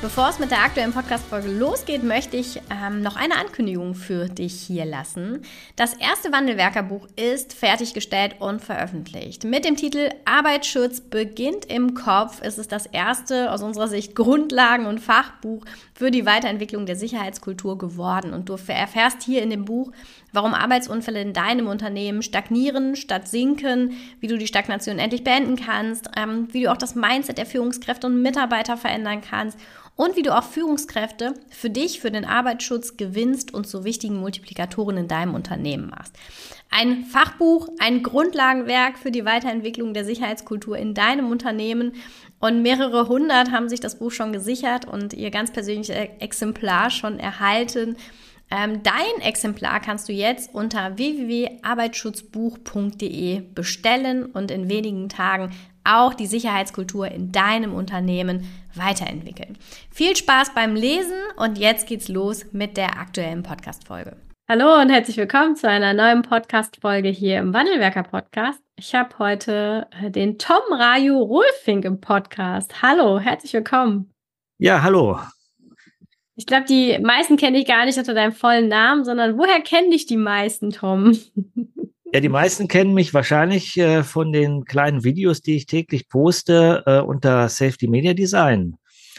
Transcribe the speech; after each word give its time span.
Bevor 0.00 0.28
es 0.28 0.38
mit 0.38 0.52
der 0.52 0.62
aktuellen 0.62 0.92
Podcast-Folge 0.92 1.50
losgeht, 1.50 2.04
möchte 2.04 2.36
ich 2.36 2.60
ähm, 2.70 3.02
noch 3.02 3.16
eine 3.16 3.34
Ankündigung 3.34 3.96
für 3.96 4.28
dich 4.28 4.54
hier 4.54 4.84
lassen. 4.84 5.42
Das 5.74 5.92
erste 5.92 6.30
Wandelwerkerbuch 6.30 7.08
ist 7.16 7.52
fertiggestellt 7.52 8.36
und 8.38 8.62
veröffentlicht. 8.62 9.42
Mit 9.42 9.64
dem 9.64 9.74
Titel 9.74 10.10
Arbeitsschutz 10.24 11.00
beginnt 11.00 11.64
im 11.64 11.94
Kopf 11.94 12.40
ist 12.42 12.58
es 12.58 12.68
das 12.68 12.86
erste 12.86 13.50
aus 13.50 13.60
unserer 13.60 13.88
Sicht 13.88 14.14
Grundlagen- 14.14 14.86
und 14.86 15.00
Fachbuch 15.00 15.64
für 15.94 16.12
die 16.12 16.24
Weiterentwicklung 16.24 16.86
der 16.86 16.94
Sicherheitskultur 16.94 17.76
geworden. 17.76 18.34
Und 18.34 18.48
du 18.48 18.52
erfährst 18.52 19.24
hier 19.24 19.42
in 19.42 19.50
dem 19.50 19.64
Buch, 19.64 19.90
warum 20.32 20.54
Arbeitsunfälle 20.54 21.20
in 21.20 21.32
deinem 21.32 21.66
Unternehmen 21.66 22.22
stagnieren 22.22 22.96
statt 22.96 23.28
sinken, 23.28 23.92
wie 24.20 24.26
du 24.26 24.38
die 24.38 24.46
Stagnation 24.46 24.98
endlich 24.98 25.24
beenden 25.24 25.56
kannst, 25.56 26.10
ähm, 26.16 26.48
wie 26.52 26.62
du 26.62 26.72
auch 26.72 26.76
das 26.76 26.94
Mindset 26.94 27.38
der 27.38 27.46
Führungskräfte 27.46 28.06
und 28.06 28.22
Mitarbeiter 28.22 28.76
verändern 28.76 29.20
kannst 29.20 29.58
und 29.98 30.14
wie 30.14 30.22
du 30.22 30.36
auch 30.36 30.44
Führungskräfte 30.44 31.34
für 31.50 31.70
dich, 31.70 32.00
für 32.00 32.12
den 32.12 32.24
Arbeitsschutz 32.24 32.96
gewinnst 32.96 33.52
und 33.52 33.66
zu 33.66 33.82
wichtigen 33.82 34.20
Multiplikatoren 34.20 34.96
in 34.96 35.08
deinem 35.08 35.34
Unternehmen 35.34 35.90
machst. 35.90 36.14
Ein 36.70 37.04
Fachbuch, 37.04 37.68
ein 37.80 38.04
Grundlagenwerk 38.04 38.98
für 38.98 39.10
die 39.10 39.24
Weiterentwicklung 39.24 39.94
der 39.94 40.04
Sicherheitskultur 40.04 40.76
in 40.76 40.94
deinem 40.94 41.30
Unternehmen. 41.32 41.94
Und 42.38 42.62
mehrere 42.62 43.08
hundert 43.08 43.50
haben 43.50 43.68
sich 43.68 43.80
das 43.80 43.98
Buch 43.98 44.12
schon 44.12 44.32
gesichert 44.32 44.84
und 44.84 45.14
ihr 45.14 45.32
ganz 45.32 45.50
persönliches 45.50 45.96
Exemplar 46.20 46.90
schon 46.90 47.18
erhalten. 47.18 47.96
Ähm, 48.50 48.82
dein 48.82 49.20
Exemplar 49.20 49.78
kannst 49.80 50.08
du 50.08 50.12
jetzt 50.12 50.54
unter 50.54 50.96
www.arbeitsschutzbuch.de 50.96 53.42
bestellen 53.54 54.24
und 54.26 54.50
in 54.50 54.70
wenigen 54.70 55.08
Tagen 55.08 55.52
auch 55.84 56.14
die 56.14 56.26
Sicherheitskultur 56.26 57.08
in 57.08 57.30
deinem 57.32 57.74
Unternehmen 57.74 58.46
weiterentwickeln. 58.74 59.58
Viel 59.90 60.16
Spaß 60.16 60.54
beim 60.54 60.74
Lesen 60.74 61.18
und 61.36 61.58
jetzt 61.58 61.86
geht's 61.86 62.08
los 62.08 62.46
mit 62.52 62.76
der 62.76 62.98
aktuellen 62.98 63.42
Podcast-Folge. 63.42 64.16
Hallo 64.50 64.80
und 64.80 64.88
herzlich 64.88 65.18
willkommen 65.18 65.56
zu 65.56 65.68
einer 65.68 65.92
neuen 65.92 66.22
Podcast-Folge 66.22 67.10
hier 67.10 67.38
im 67.38 67.52
Wandelwerker 67.52 68.02
Podcast. 68.02 68.62
Ich 68.76 68.94
habe 68.94 69.10
heute 69.18 69.86
äh, 70.02 70.10
den 70.10 70.38
Tom 70.38 70.62
Raju 70.70 71.18
Rolfink 71.18 71.84
im 71.84 72.00
Podcast. 72.00 72.80
Hallo, 72.80 73.18
herzlich 73.18 73.52
willkommen. 73.52 74.10
Ja, 74.58 74.82
hallo. 74.82 75.18
Ich 76.38 76.46
glaube, 76.46 76.66
die 76.66 76.96
meisten 77.00 77.36
kenne 77.36 77.58
ich 77.58 77.66
gar 77.66 77.84
nicht 77.84 77.98
unter 77.98 78.14
deinem 78.14 78.30
vollen 78.30 78.68
Namen, 78.68 79.04
sondern 79.04 79.36
woher 79.36 79.60
kennen 79.60 79.90
dich 79.90 80.06
die 80.06 80.16
meisten, 80.16 80.70
Tom? 80.70 81.18
Ja, 82.10 82.20
die 82.20 82.30
meisten 82.30 82.68
kennen 82.68 82.94
mich 82.94 83.12
wahrscheinlich 83.12 83.76
äh, 83.76 84.02
von 84.02 84.32
den 84.32 84.64
kleinen 84.64 85.04
Videos, 85.04 85.42
die 85.42 85.56
ich 85.56 85.66
täglich 85.66 86.08
poste 86.08 86.82
äh, 86.86 87.00
unter 87.00 87.50
Safety 87.50 87.86
Media 87.86 88.14
Design, 88.14 88.78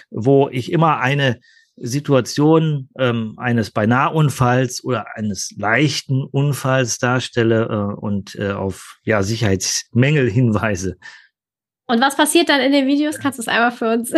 wo 0.09 0.49
ich 0.49 0.71
immer 0.71 0.97
eine 0.97 1.39
Situation 1.75 2.89
ähm, 2.97 3.35
eines 3.37 3.69
Beinaheunfalls 3.69 4.83
oder 4.83 5.05
eines 5.15 5.53
leichten 5.55 6.23
Unfalls 6.23 6.97
darstelle 6.97 7.65
äh, 7.65 8.01
und 8.01 8.33
äh, 8.33 8.53
auf 8.53 8.97
ja, 9.03 9.21
Sicherheitsmängel 9.21 10.27
hinweise. 10.27 10.97
Und 11.85 12.01
was 12.01 12.17
passiert 12.17 12.49
dann 12.49 12.59
in 12.59 12.71
den 12.71 12.87
Videos? 12.87 13.19
Kannst 13.21 13.37
du 13.37 13.43
es 13.43 13.47
einmal 13.47 13.71
für 13.71 13.93
uns? 13.93 14.11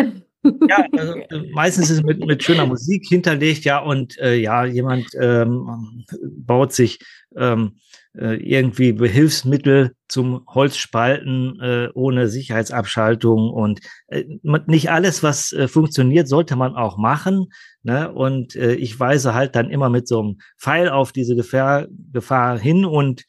Ja, 0.44 0.86
also, 0.98 1.16
äh, 1.16 1.52
meistens 1.54 1.90
ist 1.90 1.98
es 1.98 2.04
mit, 2.04 2.26
mit 2.26 2.44
schöner 2.44 2.66
Musik 2.66 3.06
hinterlegt, 3.08 3.64
ja, 3.64 3.80
und 3.80 4.18
äh, 4.20 4.36
ja, 4.36 4.66
jemand 4.66 5.08
ähm, 5.20 6.06
baut 6.22 6.74
sich 6.74 7.00
ähm, 7.36 7.78
äh, 8.18 8.36
irgendwie 8.36 8.92
Behilfsmittel 8.92 9.96
zum 10.08 10.46
Holzspalten 10.48 11.60
äh, 11.62 11.90
ohne 11.94 12.28
Sicherheitsabschaltung 12.28 13.50
und 13.50 13.80
äh, 14.08 14.26
nicht 14.68 14.92
alles, 14.92 15.24
was 15.24 15.54
äh, 15.54 15.68
funktioniert, 15.68 16.28
sollte 16.28 16.56
man 16.56 16.76
auch 16.76 16.98
machen. 16.98 17.48
Ne? 17.84 18.12
Und 18.12 18.56
äh, 18.56 18.74
ich 18.74 19.00
weise 19.00 19.34
halt 19.34 19.56
dann 19.56 19.70
immer 19.70 19.90
mit 19.90 20.08
so 20.08 20.20
einem 20.20 20.38
Pfeil 20.60 20.90
auf 20.90 21.12
diese 21.14 21.36
Gefahr, 21.36 21.88
Gefahr 22.12 22.60
hin 22.60 22.84
und 22.84 23.24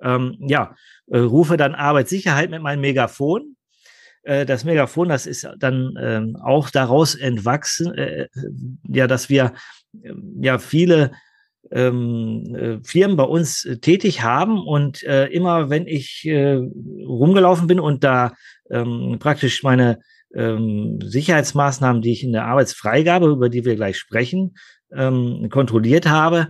ähm, 0.00 0.36
ja, 0.40 0.74
äh, 1.08 1.18
rufe 1.18 1.56
dann 1.56 1.74
Arbeitssicherheit 1.74 2.50
mit 2.50 2.62
meinem 2.62 2.80
Megafon. 2.80 3.56
Äh, 4.22 4.46
das 4.46 4.64
Megafon, 4.64 5.08
das 5.08 5.26
ist 5.26 5.48
dann 5.58 5.94
ähm, 6.00 6.36
auch 6.42 6.70
daraus 6.70 7.14
entwachsen, 7.14 7.94
äh, 7.94 8.28
ja, 8.88 9.06
dass 9.06 9.28
wir 9.28 9.52
äh, 10.02 10.12
ja 10.40 10.58
viele 10.58 11.12
ähm, 11.70 12.54
äh, 12.54 12.78
Firmen 12.84 13.16
bei 13.16 13.24
uns 13.24 13.64
äh, 13.64 13.78
tätig 13.78 14.22
haben 14.22 14.60
und 14.60 15.02
äh, 15.04 15.26
immer 15.26 15.70
wenn 15.70 15.86
ich 15.86 16.24
äh, 16.26 16.60
rumgelaufen 17.06 17.66
bin 17.66 17.80
und 17.80 18.02
da 18.02 18.32
ähm, 18.70 19.16
praktisch 19.20 19.62
meine 19.62 20.00
ähm, 20.34 20.98
Sicherheitsmaßnahmen, 21.02 22.02
die 22.02 22.12
ich 22.12 22.24
in 22.24 22.32
der 22.32 22.46
Arbeitsfreigabe, 22.46 23.28
über 23.28 23.48
die 23.48 23.64
wir 23.64 23.76
gleich 23.76 23.98
sprechen, 23.98 24.54
ähm, 24.92 25.48
kontrolliert 25.50 26.06
habe, 26.06 26.48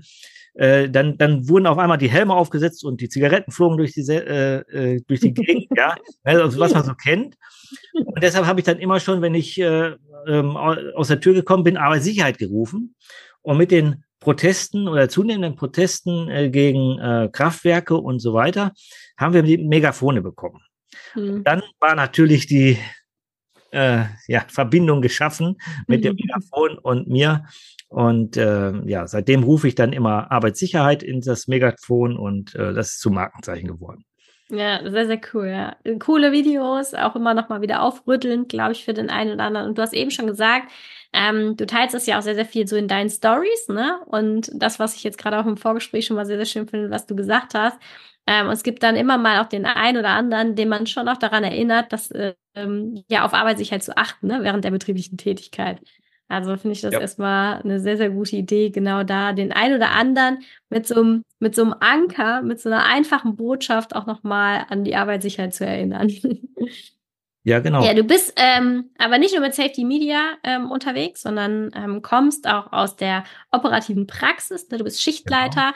äh, 0.54 0.88
dann, 0.88 1.16
dann 1.18 1.48
wurden 1.48 1.66
auf 1.66 1.78
einmal 1.78 1.98
die 1.98 2.10
Helme 2.10 2.34
aufgesetzt 2.34 2.84
und 2.84 3.00
die 3.00 3.08
Zigaretten 3.08 3.52
flogen 3.52 3.76
durch 3.76 3.92
die, 3.92 4.02
äh, 4.02 4.60
äh, 4.60 5.00
durch 5.06 5.20
die 5.20 5.32
Gegend, 5.32 5.68
ja, 5.76 5.96
also 6.24 6.58
was 6.58 6.74
man 6.74 6.84
so 6.84 6.94
kennt. 6.94 7.36
Und 7.94 8.20
deshalb 8.20 8.46
habe 8.46 8.58
ich 8.58 8.66
dann 8.66 8.80
immer 8.80 8.98
schon, 8.98 9.22
wenn 9.22 9.34
ich 9.34 9.60
äh, 9.60 9.94
ähm, 10.26 10.56
aus 10.56 11.08
der 11.08 11.20
Tür 11.20 11.34
gekommen 11.34 11.62
bin, 11.62 11.76
Arbeitssicherheit 11.76 12.38
gerufen. 12.38 12.96
Und 13.42 13.58
mit 13.58 13.70
den 13.70 14.04
Protesten 14.18 14.86
oder 14.86 15.08
zunehmenden 15.08 15.56
Protesten 15.56 16.28
äh, 16.28 16.50
gegen 16.50 16.98
äh, 16.98 17.28
Kraftwerke 17.32 17.96
und 17.96 18.18
so 18.18 18.34
weiter, 18.34 18.72
haben 19.16 19.34
wir 19.34 19.42
die 19.42 19.58
Megafone 19.58 20.20
bekommen. 20.20 20.60
Mhm. 21.14 21.44
Dann 21.44 21.62
war 21.78 21.94
natürlich 21.94 22.46
die 22.46 22.76
äh, 23.70 24.04
ja, 24.26 24.44
Verbindung 24.48 25.02
geschaffen 25.02 25.56
mit 25.86 26.00
mhm. 26.00 26.04
dem 26.04 26.16
Megafon 26.16 26.78
und 26.78 27.08
mir. 27.08 27.44
Und 27.88 28.36
äh, 28.36 28.72
ja, 28.86 29.06
seitdem 29.06 29.42
rufe 29.42 29.68
ich 29.68 29.74
dann 29.74 29.92
immer 29.92 30.30
Arbeitssicherheit 30.30 31.02
in 31.02 31.20
das 31.20 31.48
Megafon 31.48 32.16
und 32.16 32.54
äh, 32.54 32.72
das 32.72 32.92
ist 32.92 33.00
zu 33.00 33.10
Markenzeichen 33.10 33.66
geworden. 33.66 34.04
Ja, 34.48 34.80
sehr, 34.88 35.06
sehr 35.06 35.20
cool. 35.32 35.46
Ja. 35.46 35.76
Coole 35.98 36.32
Videos, 36.32 36.94
auch 36.94 37.14
immer 37.14 37.34
noch 37.34 37.48
mal 37.48 37.62
wieder 37.62 37.82
aufrüttelnd, 37.82 38.48
glaube 38.48 38.72
ich, 38.72 38.84
für 38.84 38.94
den 38.94 39.08
einen 39.08 39.32
oder 39.34 39.44
anderen. 39.44 39.68
Und 39.68 39.78
du 39.78 39.82
hast 39.82 39.92
eben 39.92 40.10
schon 40.10 40.26
gesagt, 40.26 40.70
ähm, 41.12 41.56
du 41.56 41.66
teilst 41.66 41.94
es 41.94 42.06
ja 42.06 42.18
auch 42.18 42.22
sehr, 42.22 42.34
sehr 42.34 42.44
viel 42.44 42.66
so 42.66 42.76
in 42.76 42.88
deinen 42.88 43.10
Stories, 43.10 43.68
ne? 43.68 44.00
Und 44.06 44.50
das, 44.54 44.78
was 44.78 44.96
ich 44.96 45.04
jetzt 45.04 45.18
gerade 45.18 45.38
auch 45.38 45.46
im 45.46 45.56
Vorgespräch 45.56 46.06
schon 46.06 46.16
mal 46.16 46.26
sehr, 46.26 46.36
sehr 46.36 46.46
schön 46.46 46.68
finde, 46.68 46.90
was 46.90 47.06
du 47.06 47.16
gesagt 47.16 47.54
hast. 47.54 47.78
Ähm, 48.26 48.48
es 48.48 48.62
gibt 48.62 48.82
dann 48.82 48.96
immer 48.96 49.18
mal 49.18 49.40
auch 49.40 49.48
den 49.48 49.66
einen 49.66 49.98
oder 49.98 50.10
anderen, 50.10 50.54
den 50.56 50.68
man 50.68 50.86
schon 50.86 51.08
auch 51.08 51.16
daran 51.16 51.44
erinnert, 51.44 51.92
dass 51.92 52.10
ähm, 52.54 53.04
ja 53.08 53.24
auf 53.24 53.34
Arbeitssicherheit 53.34 53.82
zu 53.82 53.96
achten, 53.96 54.26
ne? 54.26 54.40
während 54.42 54.64
der 54.64 54.70
betrieblichen 54.70 55.18
Tätigkeit. 55.18 55.80
Also 56.28 56.56
finde 56.56 56.72
ich 56.72 56.80
das 56.80 56.94
ja. 56.94 57.00
erstmal 57.00 57.60
eine 57.62 57.80
sehr, 57.80 57.96
sehr 57.96 58.10
gute 58.10 58.36
Idee, 58.36 58.70
genau 58.70 59.02
da 59.02 59.32
den 59.32 59.52
einen 59.52 59.74
oder 59.74 59.90
anderen 59.90 60.38
mit 60.68 60.86
so 60.86 60.94
einem, 60.94 61.24
mit 61.40 61.56
so 61.56 61.62
einem 61.62 61.74
Anker, 61.80 62.42
mit 62.42 62.60
so 62.60 62.68
einer 62.68 62.84
einfachen 62.84 63.34
Botschaft 63.34 63.96
auch 63.96 64.06
nochmal 64.06 64.64
an 64.68 64.84
die 64.84 64.94
Arbeitssicherheit 64.94 65.54
zu 65.54 65.66
erinnern. 65.66 66.08
Ja, 67.42 67.60
genau. 67.60 67.82
Ja, 67.82 67.94
du 67.94 68.04
bist 68.04 68.34
ähm, 68.36 68.90
aber 68.98 69.16
nicht 69.16 69.32
nur 69.32 69.40
mit 69.40 69.54
Safety 69.54 69.84
Media 69.84 70.36
ähm, 70.44 70.70
unterwegs, 70.70 71.22
sondern 71.22 71.70
ähm, 71.74 72.02
kommst 72.02 72.46
auch 72.46 72.70
aus 72.72 72.96
der 72.96 73.24
operativen 73.50 74.06
Praxis. 74.06 74.68
Ne? 74.68 74.76
Du 74.76 74.84
bist 74.84 75.02
Schichtleiter. 75.02 75.72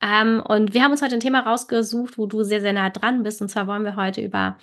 Genau. 0.00 0.20
Ähm, 0.20 0.42
und 0.46 0.74
wir 0.74 0.82
haben 0.82 0.90
uns 0.90 1.00
heute 1.00 1.14
ein 1.14 1.20
Thema 1.20 1.40
rausgesucht, 1.40 2.18
wo 2.18 2.26
du 2.26 2.42
sehr, 2.42 2.60
sehr 2.60 2.74
nah 2.74 2.90
dran 2.90 3.22
bist. 3.22 3.40
Und 3.40 3.48
zwar 3.48 3.66
wollen 3.66 3.84
wir 3.84 3.96
heute 3.96 4.20
über 4.20 4.58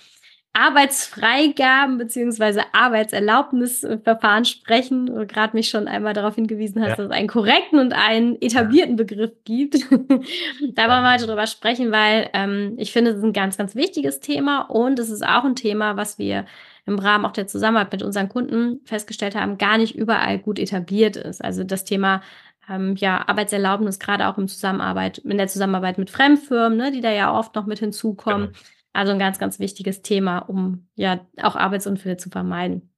Arbeitsfreigaben 0.54 1.98
beziehungsweise 1.98 2.62
Arbeitserlaubnisverfahren 2.72 4.44
sprechen. 4.44 5.06
Du 5.06 5.26
gerade 5.26 5.56
mich 5.56 5.68
schon 5.68 5.88
einmal 5.88 6.14
darauf 6.14 6.36
hingewiesen 6.36 6.80
hast, 6.80 6.90
ja. 6.90 6.96
dass 6.96 7.06
es 7.06 7.10
einen 7.10 7.26
korrekten 7.26 7.80
und 7.80 7.92
einen 7.92 8.40
etablierten 8.40 8.94
Begriff 8.94 9.32
gibt. 9.44 9.74
da 9.90 10.88
wollen 10.88 11.02
wir 11.02 11.12
heute 11.12 11.26
drüber 11.26 11.48
sprechen, 11.48 11.90
weil 11.90 12.30
ähm, 12.32 12.74
ich 12.78 12.92
finde, 12.92 13.10
es 13.10 13.18
ist 13.18 13.24
ein 13.24 13.32
ganz, 13.32 13.56
ganz 13.56 13.74
wichtiges 13.74 14.20
Thema 14.20 14.62
und 14.62 15.00
es 15.00 15.10
ist 15.10 15.26
auch 15.26 15.44
ein 15.44 15.56
Thema, 15.56 15.96
was 15.96 16.18
wir 16.18 16.46
im 16.86 17.00
Rahmen 17.00 17.24
auch 17.24 17.32
der 17.32 17.48
Zusammenarbeit 17.48 17.92
mit 17.92 18.02
unseren 18.04 18.28
Kunden 18.28 18.80
festgestellt 18.84 19.34
haben, 19.34 19.58
gar 19.58 19.76
nicht 19.76 19.96
überall 19.96 20.38
gut 20.38 20.60
etabliert 20.60 21.16
ist. 21.16 21.42
Also 21.42 21.64
das 21.64 21.84
Thema 21.84 22.22
ähm, 22.68 22.94
ja, 22.96 23.26
Arbeitserlaubnis, 23.26 23.98
gerade 23.98 24.28
auch 24.28 24.38
im 24.38 24.46
Zusammenarbeit, 24.46 25.18
in 25.18 25.36
der 25.36 25.48
Zusammenarbeit 25.48 25.98
mit 25.98 26.10
Fremdfirmen, 26.10 26.78
ne, 26.78 26.92
die 26.92 27.00
da 27.00 27.10
ja 27.10 27.36
oft 27.36 27.54
noch 27.56 27.66
mit 27.66 27.80
hinzukommen. 27.80 28.48
Genau. 28.48 28.58
Also 28.94 29.12
ein 29.12 29.18
ganz, 29.18 29.38
ganz 29.38 29.58
wichtiges 29.58 30.02
Thema, 30.02 30.38
um 30.38 30.86
ja 30.94 31.26
auch 31.42 31.56
Arbeitsunfälle 31.56 32.16
zu 32.16 32.30
vermeiden. 32.30 32.94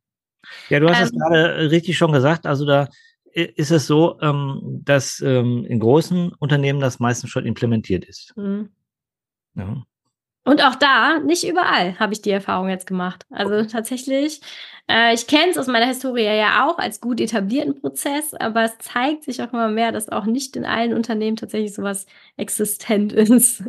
Ja, 0.69 0.78
du 0.78 0.88
hast 0.88 1.00
es 1.00 1.12
ähm, 1.12 1.19
gerade 1.19 1.70
richtig 1.70 1.96
schon 1.96 2.12
gesagt. 2.12 2.46
Also 2.46 2.66
da 2.66 2.88
ist 3.32 3.70
es 3.70 3.87
so, 3.87 4.20
ähm, 4.20 4.82
dass 4.84 5.20
ähm, 5.20 5.64
in 5.66 5.81
großen 5.81 6.32
Unternehmen 6.34 6.81
das 6.81 7.00
meistens 7.00 7.31
schon 7.31 7.46
implementiert 7.46 8.04
ist. 8.04 8.34
Mhm. 8.37 8.69
Ja. 9.54 9.82
Und 10.44 10.62
auch 10.62 10.76
da, 10.76 11.19
nicht 11.19 11.48
überall, 11.48 11.99
habe 11.99 12.12
ich 12.12 12.22
die 12.22 12.31
Erfahrung 12.31 12.69
jetzt 12.69 12.87
gemacht. 12.87 13.25
Also 13.31 13.64
tatsächlich, 13.64 14.40
äh, 14.88 15.12
ich 15.12 15.26
kenne 15.26 15.50
es 15.50 15.58
aus 15.58 15.66
meiner 15.66 15.87
Historie 15.87 16.25
ja 16.25 16.66
auch 16.66 16.78
als 16.78 17.00
gut 17.00 17.20
etablierten 17.20 17.81
Prozess, 17.81 18.32
aber 18.32 18.64
es 18.64 18.78
zeigt 18.78 19.25
sich 19.25 19.42
auch 19.42 19.52
immer 19.52 19.69
mehr, 19.69 19.92
dass 19.92 20.08
auch 20.08 20.25
nicht 20.25 20.56
in 20.56 20.64
allen 20.64 20.94
Unternehmen 20.94 21.37
tatsächlich 21.37 21.75
sowas 21.75 22.06
existent 22.37 23.12
ist. 23.14 23.64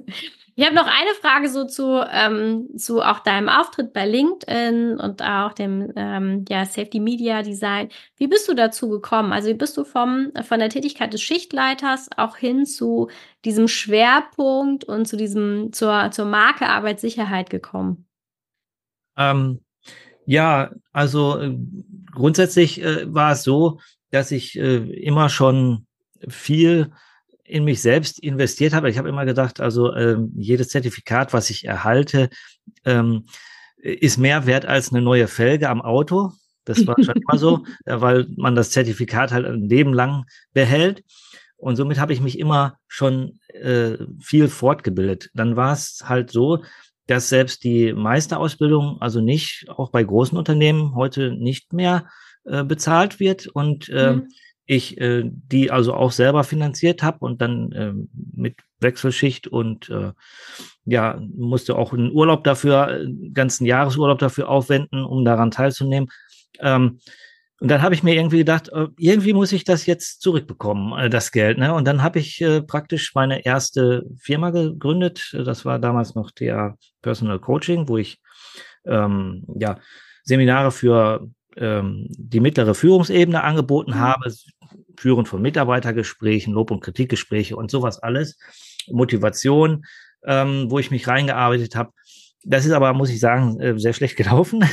Ich 0.59 0.65
habe 0.65 0.75
noch 0.75 0.87
eine 0.87 1.13
Frage 1.21 1.49
so 1.49 1.65
zu, 1.65 2.03
ähm, 2.11 2.69
zu 2.75 3.03
auch 3.03 3.19
deinem 3.19 3.47
Auftritt 3.47 3.93
bei 3.93 4.07
LinkedIn 4.07 4.97
und 4.97 5.21
auch 5.21 5.53
dem 5.53 5.93
ähm, 5.95 6.45
ja, 6.49 6.65
Safety 6.65 6.99
Media 6.99 7.43
Design. 7.43 7.89
Wie 8.15 8.25
bist 8.25 8.49
du 8.49 8.55
dazu 8.55 8.89
gekommen? 8.89 9.33
Also 9.33 9.49
wie 9.49 9.53
bist 9.53 9.77
du 9.77 9.83
vom, 9.83 10.31
von 10.41 10.57
der 10.57 10.69
Tätigkeit 10.69 11.13
des 11.13 11.21
Schichtleiters 11.21 12.09
auch 12.17 12.37
hin 12.37 12.65
zu 12.65 13.11
diesem 13.45 13.67
Schwerpunkt 13.67 14.83
und 14.83 15.07
zu 15.07 15.15
diesem 15.15 15.73
zur, 15.73 16.09
zur 16.09 16.25
Marke 16.25 16.67
Arbeitssicherheit 16.67 17.51
gekommen? 17.51 18.07
Ähm, 19.15 19.61
ja, 20.25 20.71
also 20.91 21.39
äh, 21.39 21.55
grundsätzlich 22.11 22.81
äh, 22.81 23.13
war 23.13 23.33
es 23.33 23.43
so, 23.43 23.79
dass 24.09 24.31
ich 24.31 24.57
äh, 24.57 24.77
immer 24.77 25.29
schon 25.29 25.85
viel 26.27 26.91
in 27.47 27.63
mich 27.63 27.81
selbst 27.81 28.19
investiert 28.19 28.73
habe. 28.73 28.89
Ich 28.89 28.97
habe 28.97 29.09
immer 29.09 29.25
gedacht, 29.25 29.59
also 29.59 29.93
ähm, 29.95 30.33
jedes 30.35 30.69
Zertifikat, 30.69 31.33
was 31.33 31.49
ich 31.49 31.65
erhalte, 31.65 32.29
ähm, 32.85 33.25
ist 33.77 34.17
mehr 34.17 34.45
wert 34.45 34.65
als 34.65 34.91
eine 34.91 35.01
neue 35.01 35.27
Felge 35.27 35.69
am 35.69 35.81
Auto. 35.81 36.31
Das 36.65 36.85
war 36.85 36.95
schon 37.01 37.15
immer 37.15 37.37
so, 37.37 37.65
weil 37.85 38.27
man 38.35 38.55
das 38.55 38.71
Zertifikat 38.71 39.31
halt 39.31 39.45
ein 39.45 39.69
Leben 39.69 39.93
lang 39.93 40.25
behält. 40.53 41.03
Und 41.55 41.77
somit 41.77 41.99
habe 41.99 42.13
ich 42.13 42.21
mich 42.21 42.37
immer 42.37 42.77
schon 42.87 43.39
äh, 43.49 43.97
viel 44.21 44.49
fortgebildet. 44.49 45.29
Dann 45.33 45.55
war 45.55 45.73
es 45.73 46.03
halt 46.03 46.29
so, 46.29 46.63
dass 47.07 47.29
selbst 47.29 47.63
die 47.63 47.93
Meisterausbildung, 47.93 48.97
also 48.99 49.21
nicht, 49.21 49.65
auch 49.69 49.89
bei 49.89 50.03
großen 50.03 50.37
Unternehmen 50.37 50.93
heute 50.93 51.31
nicht 51.31 51.71
mehr 51.71 52.07
äh, 52.43 52.65
bezahlt 52.65 53.21
wird. 53.21 53.47
Und 53.47 53.87
äh, 53.89 54.13
mhm 54.13 54.27
ich 54.67 54.99
äh, 54.99 55.23
die 55.25 55.71
also 55.71 55.93
auch 55.93 56.11
selber 56.11 56.43
finanziert 56.43 57.01
habe 57.01 57.19
und 57.19 57.41
dann 57.41 57.71
äh, 57.71 57.93
mit 58.35 58.57
Wechselschicht 58.79 59.47
und 59.47 59.89
äh, 59.89 60.11
ja, 60.85 61.19
musste 61.35 61.75
auch 61.75 61.93
einen 61.93 62.11
Urlaub 62.11 62.43
dafür, 62.43 62.87
einen 62.87 63.33
ganzen 63.33 63.65
Jahresurlaub 63.65 64.19
dafür 64.19 64.49
aufwenden, 64.49 65.03
um 65.03 65.25
daran 65.25 65.51
teilzunehmen. 65.51 66.09
Ähm, 66.59 66.99
und 67.59 67.71
dann 67.71 67.81
habe 67.81 67.95
ich 67.95 68.03
mir 68.03 68.13
irgendwie 68.13 68.39
gedacht, 68.39 68.69
äh, 68.69 68.87
irgendwie 68.97 69.33
muss 69.33 69.51
ich 69.51 69.63
das 69.63 69.85
jetzt 69.85 70.21
zurückbekommen, 70.21 70.99
äh, 70.99 71.09
das 71.09 71.31
Geld. 71.31 71.57
Ne? 71.57 71.73
Und 71.73 71.85
dann 71.85 72.03
habe 72.03 72.19
ich 72.19 72.39
äh, 72.41 72.61
praktisch 72.61 73.15
meine 73.15 73.45
erste 73.45 74.03
Firma 74.19 74.51
gegründet. 74.51 75.33
Das 75.33 75.65
war 75.65 75.79
damals 75.79 76.13
noch 76.13 76.29
der 76.29 76.75
Personal 77.01 77.39
Coaching, 77.39 77.87
wo 77.87 77.97
ich 77.97 78.19
ähm, 78.85 79.45
ja 79.57 79.79
Seminare 80.23 80.71
für 80.71 81.27
ähm, 81.55 82.07
die 82.09 82.39
mittlere 82.39 82.75
Führungsebene 82.75 83.43
angeboten 83.43 83.91
mhm. 83.91 83.99
habe, 83.99 84.33
Führen 84.97 85.25
von 85.25 85.41
Mitarbeitergesprächen, 85.41 86.53
Lob- 86.53 86.71
und 86.71 86.81
Kritikgespräche 86.81 87.55
und 87.55 87.71
sowas 87.71 87.99
alles, 87.99 88.37
Motivation, 88.87 89.85
ähm, 90.25 90.69
wo 90.69 90.79
ich 90.79 90.91
mich 90.91 91.07
reingearbeitet 91.07 91.75
habe. 91.75 91.91
Das 92.43 92.65
ist 92.65 92.71
aber, 92.71 92.93
muss 92.93 93.09
ich 93.09 93.19
sagen, 93.19 93.59
äh, 93.59 93.77
sehr 93.77 93.93
schlecht 93.93 94.17
gelaufen. 94.17 94.63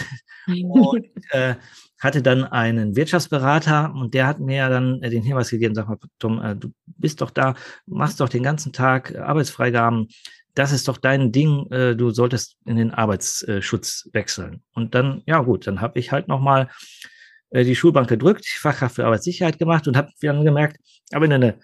und 0.69 1.07
äh, 1.31 1.55
hatte 2.01 2.23
dann 2.23 2.45
einen 2.45 2.97
Wirtschaftsberater 2.97 3.93
und 3.95 4.15
der 4.15 4.27
hat 4.27 4.39
mir 4.39 4.69
dann 4.69 5.03
äh, 5.03 5.11
den 5.11 5.23
Hinweis 5.23 5.51
gegeben, 5.51 5.75
sag 5.75 5.89
mal, 5.89 5.99
Tom, 6.19 6.41
äh, 6.43 6.55
du 6.55 6.73
bist 6.87 7.21
doch 7.21 7.31
da, 7.31 7.55
machst 7.87 8.21
doch 8.21 8.29
den 8.29 8.43
ganzen 8.43 8.73
Tag 8.73 9.17
Arbeitsfreigaben, 9.17 10.09
das 10.55 10.73
ist 10.73 10.87
doch 10.87 10.99
dein 10.99 11.33
Ding, 11.33 11.67
äh, 11.71 11.97
du 11.97 12.11
solltest 12.11 12.57
in 12.65 12.77
den 12.77 12.93
Arbeitsschutz 12.93 14.09
wechseln. 14.13 14.63
Und 14.75 14.95
dann, 14.95 15.23
ja 15.27 15.41
gut, 15.41 15.67
dann 15.67 15.81
habe 15.81 15.99
ich 15.99 16.13
halt 16.13 16.29
nochmal 16.29 16.69
äh, 17.55 17.65
die 17.65 17.77
Schulbank 17.77 18.09
gedrückt, 18.09 18.47
Fachkraft 18.47 18.97
für 18.97 19.07
Arbeitssicherheit 19.07 19.59
gemacht 19.59 19.87
und 19.89 19.97
habe 19.97 20.11
dann 20.21 20.45
gemerkt, 20.45 20.79
aber 21.13 21.23
wenn 21.23 21.31
du 21.31 21.37
eine 21.37 21.59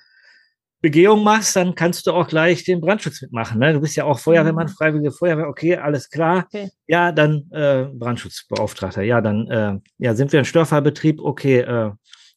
Begehung 0.81 1.23
machst, 1.23 1.57
dann 1.57 1.75
kannst 1.75 2.07
du 2.07 2.13
auch 2.13 2.27
gleich 2.27 2.65
den 2.65 2.81
Brandschutz 2.81 3.21
mitmachen. 3.21 3.59
Ne? 3.59 3.75
Du 3.75 3.81
bist 3.81 3.97
ja 3.97 4.05
auch 4.05 4.19
Feuerwehrmann, 4.19 4.69
mhm. 4.69 4.73
freiwillige 4.73 5.13
Feuerwehr, 5.13 5.49
okay, 5.49 5.77
alles 5.77 6.09
klar. 6.09 6.47
Okay. 6.47 6.71
Ja, 6.87 7.13
dann 7.13 7.51
äh, 7.51 7.87
Brandschutzbeauftragter. 7.93 9.03
Ja, 9.03 9.21
dann 9.21 9.47
äh, 9.49 9.79
ja, 9.99 10.15
sind 10.15 10.33
wir 10.33 10.39
ein 10.39 10.47
Störfallbetrieb, 10.47 11.21
okay, 11.21 11.59
äh, 11.59 11.91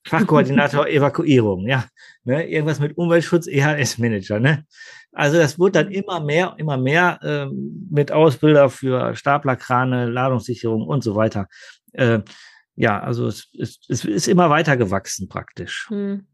Fachkoordinator 0.05 0.87
Evakuierung, 0.89 1.67
ja. 1.67 1.85
Ne? 2.25 2.45
Irgendwas 2.49 2.79
mit 2.79 2.97
Umweltschutz, 2.97 3.47
EHS-Manager, 3.47 4.39
ne? 4.39 4.65
Also 5.13 5.37
das 5.37 5.59
wurde 5.59 5.83
dann 5.83 5.91
immer 5.91 6.19
mehr, 6.19 6.55
immer 6.57 6.77
mehr 6.77 7.19
äh, 7.21 7.45
mit 7.89 8.11
Ausbilder 8.11 8.69
für 8.69 9.15
Staplerkrane, 9.15 10.07
Ladungssicherung 10.07 10.85
und 10.87 11.03
so 11.03 11.15
weiter. 11.15 11.47
Äh, 11.93 12.19
ja, 12.75 12.99
also 12.99 13.27
es, 13.27 13.49
es, 13.57 13.79
es 13.87 14.05
ist 14.05 14.27
immer 14.27 14.49
weiter 14.49 14.77
gewachsen 14.77 15.29
praktisch. 15.29 15.87
Hm. 15.89 16.25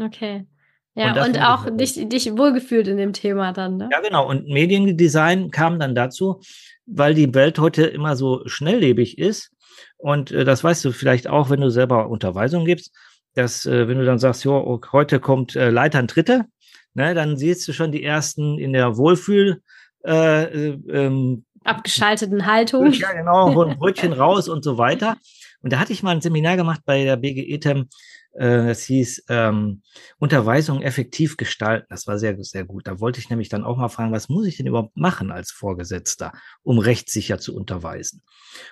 Okay. 0.00 0.46
Ja, 0.94 1.24
und, 1.24 1.36
und 1.36 1.42
auch 1.42 1.66
dich, 1.70 1.94
dich 2.08 2.36
wohlgefühlt 2.36 2.86
in 2.86 2.98
dem 2.98 3.12
Thema 3.14 3.52
dann, 3.52 3.78
ne? 3.78 3.88
Ja, 3.90 4.00
genau. 4.00 4.28
Und 4.28 4.48
Mediendesign 4.48 5.50
kam 5.50 5.78
dann 5.78 5.94
dazu, 5.94 6.40
weil 6.84 7.14
die 7.14 7.34
Welt 7.34 7.58
heute 7.58 7.84
immer 7.84 8.14
so 8.14 8.42
schnelllebig 8.46 9.18
ist. 9.18 9.52
Und 9.96 10.32
äh, 10.32 10.44
das 10.44 10.62
weißt 10.62 10.84
du 10.84 10.92
vielleicht 10.92 11.28
auch, 11.28 11.48
wenn 11.48 11.60
du 11.60 11.70
selber 11.70 12.10
Unterweisungen 12.10 12.66
gibst, 12.66 12.94
dass, 13.34 13.64
äh, 13.64 13.88
wenn 13.88 13.98
du 13.98 14.04
dann 14.04 14.18
sagst, 14.18 14.44
jo, 14.44 14.80
heute 14.92 15.18
kommt 15.18 15.56
äh, 15.56 15.70
Leitern 15.70 16.06
Dritte, 16.06 16.44
ne, 16.92 17.14
dann 17.14 17.38
siehst 17.38 17.66
du 17.66 17.72
schon 17.72 17.92
die 17.92 18.04
ersten 18.04 18.58
in 18.58 18.74
der 18.74 18.98
Wohlfühl, 18.98 19.62
äh, 20.04 20.44
äh 20.44 20.78
ähm, 20.90 21.44
abgeschalteten 21.64 22.44
Haltung. 22.44 22.92
Ja, 22.92 23.12
genau, 23.12 23.54
holen 23.54 23.76
Brötchen 23.78 24.12
raus 24.12 24.48
und 24.48 24.62
so 24.62 24.76
weiter. 24.76 25.16
Und 25.62 25.72
da 25.72 25.78
hatte 25.78 25.92
ich 25.92 26.02
mal 26.02 26.10
ein 26.10 26.20
Seminar 26.20 26.56
gemacht 26.56 26.82
bei 26.84 27.04
der 27.04 27.16
BGETEM, 27.16 27.88
äh, 28.34 28.66
das 28.66 28.84
hieß 28.84 29.24
ähm, 29.28 29.82
Unterweisung 30.18 30.82
effektiv 30.82 31.36
gestalten. 31.36 31.86
Das 31.90 32.06
war 32.06 32.18
sehr, 32.18 32.36
sehr 32.42 32.64
gut. 32.64 32.86
Da 32.86 33.00
wollte 33.00 33.20
ich 33.20 33.30
nämlich 33.30 33.48
dann 33.48 33.64
auch 33.64 33.76
mal 33.76 33.88
fragen, 33.88 34.12
was 34.12 34.28
muss 34.28 34.46
ich 34.46 34.56
denn 34.56 34.66
überhaupt 34.66 34.96
machen 34.96 35.30
als 35.30 35.50
Vorgesetzter, 35.50 36.32
um 36.62 36.78
rechtssicher 36.78 37.38
zu 37.38 37.54
unterweisen? 37.54 38.22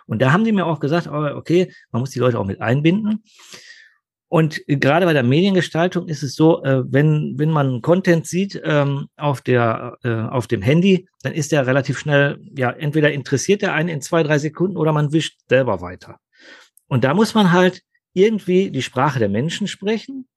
Und 0.06 0.22
da 0.22 0.32
haben 0.32 0.44
die 0.44 0.52
mir 0.52 0.66
auch 0.66 0.80
gesagt, 0.80 1.06
oh, 1.06 1.36
okay, 1.36 1.72
man 1.90 2.00
muss 2.00 2.10
die 2.10 2.18
Leute 2.18 2.38
auch 2.38 2.46
mit 2.46 2.60
einbinden. 2.60 3.22
Und 4.32 4.62
gerade 4.68 5.06
bei 5.06 5.12
der 5.12 5.24
Mediengestaltung 5.24 6.06
ist 6.06 6.22
es 6.22 6.36
so, 6.36 6.62
äh, 6.62 6.84
wenn, 6.86 7.34
wenn 7.36 7.50
man 7.50 7.82
Content 7.82 8.28
sieht 8.28 8.60
ähm, 8.62 9.08
auf, 9.16 9.40
der, 9.40 9.98
äh, 10.04 10.08
auf 10.08 10.46
dem 10.46 10.62
Handy, 10.62 11.08
dann 11.24 11.32
ist 11.32 11.50
der 11.50 11.66
relativ 11.66 11.98
schnell, 11.98 12.38
ja, 12.56 12.70
entweder 12.70 13.10
interessiert 13.10 13.60
der 13.60 13.74
einen 13.74 13.88
in 13.88 14.00
zwei, 14.00 14.22
drei 14.22 14.38
Sekunden 14.38 14.76
oder 14.76 14.92
man 14.92 15.12
wischt 15.12 15.40
selber 15.48 15.80
weiter. 15.80 16.20
Und 16.90 17.04
da 17.04 17.14
muss 17.14 17.34
man 17.34 17.52
halt 17.52 17.82
irgendwie 18.12 18.70
die 18.72 18.82
Sprache 18.82 19.20
der 19.20 19.28
Menschen 19.28 19.68
sprechen 19.68 20.28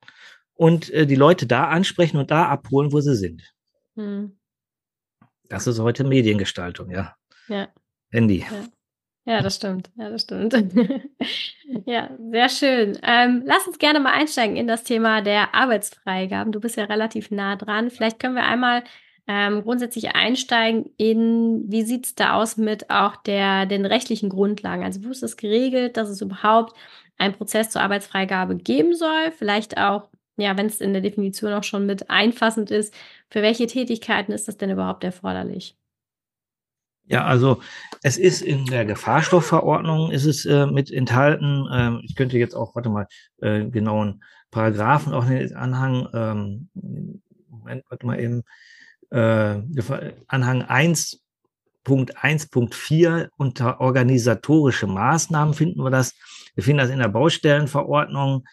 und 0.53 0.91
äh, 0.91 1.07
die 1.07 1.15
Leute 1.15 1.47
da 1.47 1.67
ansprechen 1.67 2.17
und 2.17 2.29
da 2.29 2.45
abholen, 2.45 2.93
wo 2.93 3.01
sie 3.01 3.15
sind. 3.15 3.53
Hm. 3.95 4.37
Das 5.49 5.65
ist 5.65 5.79
heute 5.79 6.03
Mediengestaltung, 6.03 6.91
ja. 6.91 7.15
Ja. 7.47 7.69
Handy. 8.11 8.45
Ja. 8.49 8.67
Ja, 9.25 9.41
das 9.41 9.55
stimmt. 9.55 9.89
Ja, 9.95 10.09
das 10.09 10.23
stimmt. 10.23 10.53
ja, 11.85 12.09
sehr 12.29 12.49
schön. 12.49 12.99
Ähm, 13.01 13.41
lass 13.45 13.65
uns 13.65 13.79
gerne 13.79 14.01
mal 14.01 14.11
einsteigen 14.11 14.57
in 14.57 14.67
das 14.67 14.83
Thema 14.83 15.21
der 15.21 15.55
Arbeitsfreigaben. 15.55 16.51
Du 16.51 16.59
bist 16.59 16.75
ja 16.75 16.83
relativ 16.83 17.31
nah 17.31 17.55
dran. 17.55 17.89
Vielleicht 17.89 18.19
können 18.19 18.35
wir 18.35 18.43
einmal 18.43 18.83
ähm, 19.27 19.63
grundsätzlich 19.63 20.15
einsteigen 20.15 20.89
in, 20.97 21.63
wie 21.67 21.83
sieht 21.83 22.05
es 22.05 22.15
da 22.15 22.33
aus 22.33 22.57
mit 22.57 22.89
auch 22.89 23.15
der, 23.15 23.65
den 23.65 23.85
rechtlichen 23.85 24.29
Grundlagen? 24.29 24.83
Also 24.83 25.03
wo 25.03 25.09
ist 25.09 25.23
es 25.23 25.37
geregelt, 25.37 25.97
dass 25.97 26.09
es 26.09 26.21
überhaupt 26.21 26.75
einen 27.17 27.33
Prozess 27.33 27.69
zur 27.69 27.81
Arbeitsfreigabe 27.81 28.57
geben 28.57 28.95
soll? 28.95 29.31
Vielleicht 29.37 29.77
auch, 29.77 30.09
ja, 30.35 30.57
wenn 30.57 30.65
es 30.65 30.81
in 30.81 30.93
der 30.93 31.01
Definition 31.01 31.53
auch 31.53 31.63
schon 31.63 31.85
mit 31.85 32.09
einfassend 32.09 32.69
ist, 32.71 32.93
für 33.29 33.41
welche 33.41 33.67
Tätigkeiten 33.67 34.33
ist 34.33 34.47
das 34.47 34.57
denn 34.57 34.71
überhaupt 34.71 35.03
erforderlich? 35.03 35.77
Ja, 37.05 37.25
also 37.25 37.61
es 38.01 38.17
ist 38.17 38.41
in 38.41 38.65
der 38.65 38.85
Gefahrstoffverordnung 38.85 40.11
ist 40.11 40.25
es 40.25 40.45
äh, 40.45 40.65
mit 40.65 40.89
enthalten. 40.89 41.67
Ähm, 41.71 42.01
ich 42.03 42.15
könnte 42.15 42.37
jetzt 42.37 42.55
auch, 42.55 42.75
warte 42.75 42.89
mal, 42.89 43.07
äh, 43.41 43.65
genauen 43.65 44.23
Paragraphen 44.51 45.13
auch 45.13 45.25
in 45.25 45.31
den 45.31 45.55
Anhang, 45.55 46.07
ähm, 46.13 46.69
Moment, 47.49 47.83
warte 47.89 48.05
mal 48.05 48.19
eben, 48.19 48.43
äh, 49.13 49.61
Anhang 50.27 50.63
1 50.63 51.23
Punkt 51.83 52.17
1.4 52.17 53.29
unter 53.37 53.79
organisatorische 53.81 54.87
Maßnahmen 54.87 55.53
finden 55.53 55.83
wir 55.83 55.91
das. 55.91 56.13
Wir 56.55 56.63
finden 56.63 56.79
das 56.79 56.89
in 56.89 56.99
der 56.99 57.09
Baustellenverordnung. 57.09 58.45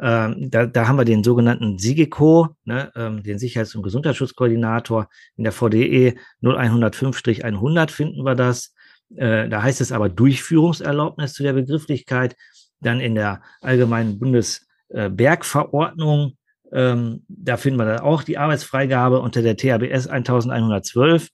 Ähm, 0.00 0.50
da, 0.50 0.66
da 0.66 0.88
haben 0.88 0.98
wir 0.98 1.04
den 1.04 1.22
sogenannten 1.24 1.78
SIGECO, 1.78 2.48
ne, 2.64 2.92
ähm, 2.96 3.22
den 3.22 3.38
Sicherheits- 3.38 3.74
und 3.74 3.82
Gesundheitsschutzkoordinator. 3.82 5.08
In 5.36 5.44
der 5.44 5.52
VDE 5.52 6.14
0105-100 6.42 7.90
finden 7.90 8.24
wir 8.24 8.34
das. 8.34 8.74
Äh, 9.16 9.48
da 9.48 9.62
heißt 9.62 9.80
es 9.80 9.92
aber 9.92 10.08
Durchführungserlaubnis 10.08 11.32
zu 11.32 11.42
der 11.42 11.54
Begrifflichkeit. 11.54 12.36
Dann 12.80 13.00
in 13.00 13.14
der 13.14 13.40
allgemeinen 13.62 14.18
Bundesbergverordnung, 14.18 16.36
ähm, 16.74 17.24
da 17.28 17.56
finden 17.56 17.78
wir 17.78 17.86
dann 17.86 18.00
auch 18.00 18.24
die 18.24 18.36
Arbeitsfreigabe 18.36 19.20
unter 19.20 19.42
der 19.42 19.56
THBS 19.56 20.08
1112. 20.08 21.28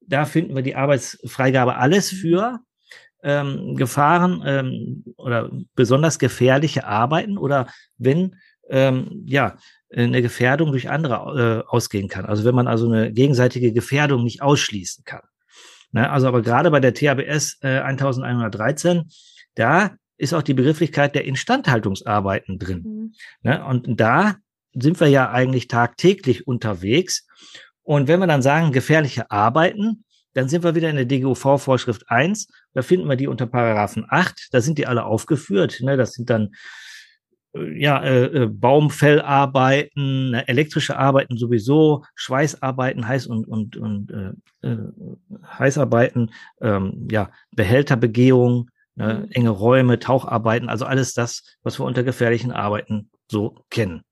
Da 0.00 0.24
finden 0.24 0.56
wir 0.56 0.62
die 0.62 0.74
Arbeitsfreigabe 0.74 1.76
alles 1.76 2.08
für 2.08 2.60
ähm, 3.22 3.76
Gefahren 3.76 4.42
ähm, 4.46 5.04
oder 5.18 5.50
besonders 5.74 6.18
gefährliche 6.18 6.86
Arbeiten 6.86 7.36
oder 7.36 7.66
wenn 7.98 8.36
ähm, 8.70 9.22
ja 9.26 9.58
eine 9.94 10.22
Gefährdung 10.22 10.70
durch 10.70 10.88
andere 10.88 11.64
äh, 11.68 11.70
ausgehen 11.70 12.08
kann. 12.08 12.24
Also 12.24 12.44
wenn 12.44 12.54
man 12.54 12.66
also 12.66 12.90
eine 12.90 13.12
gegenseitige 13.12 13.72
Gefährdung 13.72 14.24
nicht 14.24 14.42
ausschließen 14.42 15.04
kann. 15.04 15.22
Ne? 15.92 16.10
Also 16.10 16.26
aber 16.26 16.40
gerade 16.40 16.70
bei 16.70 16.80
der 16.80 16.94
THBS 16.94 17.58
äh, 17.62 17.80
1113, 17.80 19.10
da 19.54 19.96
ist 20.16 20.32
auch 20.32 20.42
die 20.42 20.54
Begrifflichkeit 20.54 21.14
der 21.14 21.26
Instandhaltungsarbeiten 21.26 22.58
drin. 22.58 22.82
Mhm. 22.82 23.14
Ne? 23.42 23.64
Und 23.64 24.00
da 24.00 24.36
sind 24.78 25.00
wir 25.00 25.08
ja 25.08 25.30
eigentlich 25.30 25.68
tagtäglich 25.68 26.46
unterwegs. 26.46 27.26
Und 27.82 28.08
wenn 28.08 28.20
wir 28.20 28.26
dann 28.26 28.42
sagen, 28.42 28.72
gefährliche 28.72 29.30
Arbeiten, 29.30 30.04
dann 30.34 30.48
sind 30.48 30.64
wir 30.64 30.74
wieder 30.74 30.90
in 30.90 30.96
der 30.96 31.06
DGUV-Vorschrift 31.06 32.10
1. 32.10 32.48
Da 32.74 32.82
finden 32.82 33.08
wir 33.08 33.16
die 33.16 33.26
unter 33.26 33.46
Paragraphen 33.46 34.04
8. 34.08 34.48
Da 34.52 34.60
sind 34.60 34.76
die 34.76 34.86
alle 34.86 35.04
aufgeführt. 35.04 35.80
Ne? 35.80 35.96
Das 35.96 36.12
sind 36.12 36.28
dann 36.28 36.50
äh, 37.54 37.80
ja, 37.80 38.02
äh, 38.02 38.24
äh, 38.24 38.46
Baumfellarbeiten, 38.46 40.32
ne? 40.32 40.46
elektrische 40.46 40.98
Arbeiten 40.98 41.38
sowieso, 41.38 42.04
Schweißarbeiten, 42.16 43.06
Heiß- 43.06 43.28
und, 43.28 43.48
und, 43.48 43.78
und 43.78 44.10
äh, 44.62 44.68
äh, 44.68 44.78
Heißarbeiten, 45.58 46.32
ähm, 46.60 47.08
ja, 47.10 47.30
Behälterbegehung? 47.52 48.70
Mhm. 48.98 49.28
enge 49.30 49.50
Räume, 49.50 49.98
Taucharbeiten, 49.98 50.70
also 50.70 50.86
alles 50.86 51.12
das, 51.12 51.42
was 51.62 51.78
wir 51.78 51.84
unter 51.84 52.02
gefährlichen 52.02 52.50
Arbeiten 52.50 53.10
so 53.30 53.62
kennen. 53.68 54.02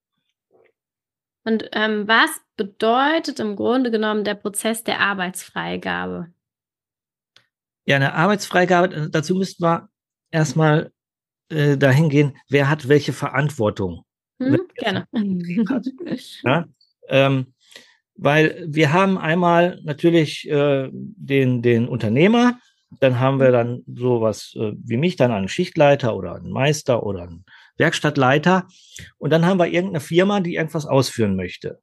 Und 1.45 1.69
ähm, 1.73 2.09
was 2.09 2.41
bedeutet 2.57 3.39
im 3.39 3.57
Grunde 3.57 3.91
genommen 3.91 4.25
der 4.25 4.35
Prozess 4.35 4.83
der 4.83 5.01
Arbeitsfreigabe? 5.01 6.29
Ja, 7.87 7.97
eine 7.97 8.15
Arbeitsfreigabe, 8.15 8.95
äh, 8.95 9.11
dazu 9.11 9.35
müssten 9.35 9.63
wir 9.63 9.89
erstmal 10.31 10.91
äh, 11.51 11.77
dahin 11.77 12.09
gehen, 12.09 12.37
wer 12.49 12.71
hat 12.71 12.89
welche 12.89 13.13
Verantwortung. 13.13 14.05
Hm, 14.39 14.61
gerne. 14.75 15.07
Hat. 15.69 15.87
Ja, 16.45 16.65
ähm, 17.09 17.55
weil 18.17 18.65
wir 18.67 18.93
haben 18.93 19.19
einmal 19.19 19.81
natürlich 19.83 20.49
äh, 20.49 20.89
den, 20.93 21.63
den 21.63 21.89
Unternehmer, 21.89 22.59
dann 23.01 23.19
haben 23.19 23.41
wir 23.41 23.51
dann 23.51 23.83
sowas 23.87 24.55
äh, 24.57 24.73
wie 24.77 24.97
mich, 24.97 25.17
dann 25.17 25.33
einen 25.33 25.49
Schichtleiter 25.49 26.17
oder 26.17 26.37
einen 26.37 26.51
Meister 26.51 27.05
oder 27.05 27.23
einen 27.23 27.45
Werkstattleiter. 27.77 28.67
Und 29.19 29.31
dann 29.31 29.45
haben 29.47 29.59
wir 29.59 29.67
irgendeine 29.67 30.01
Firma, 30.01 30.41
die 30.41 30.55
irgendwas 30.55 30.87
ausführen 30.87 31.37
möchte. 31.37 31.81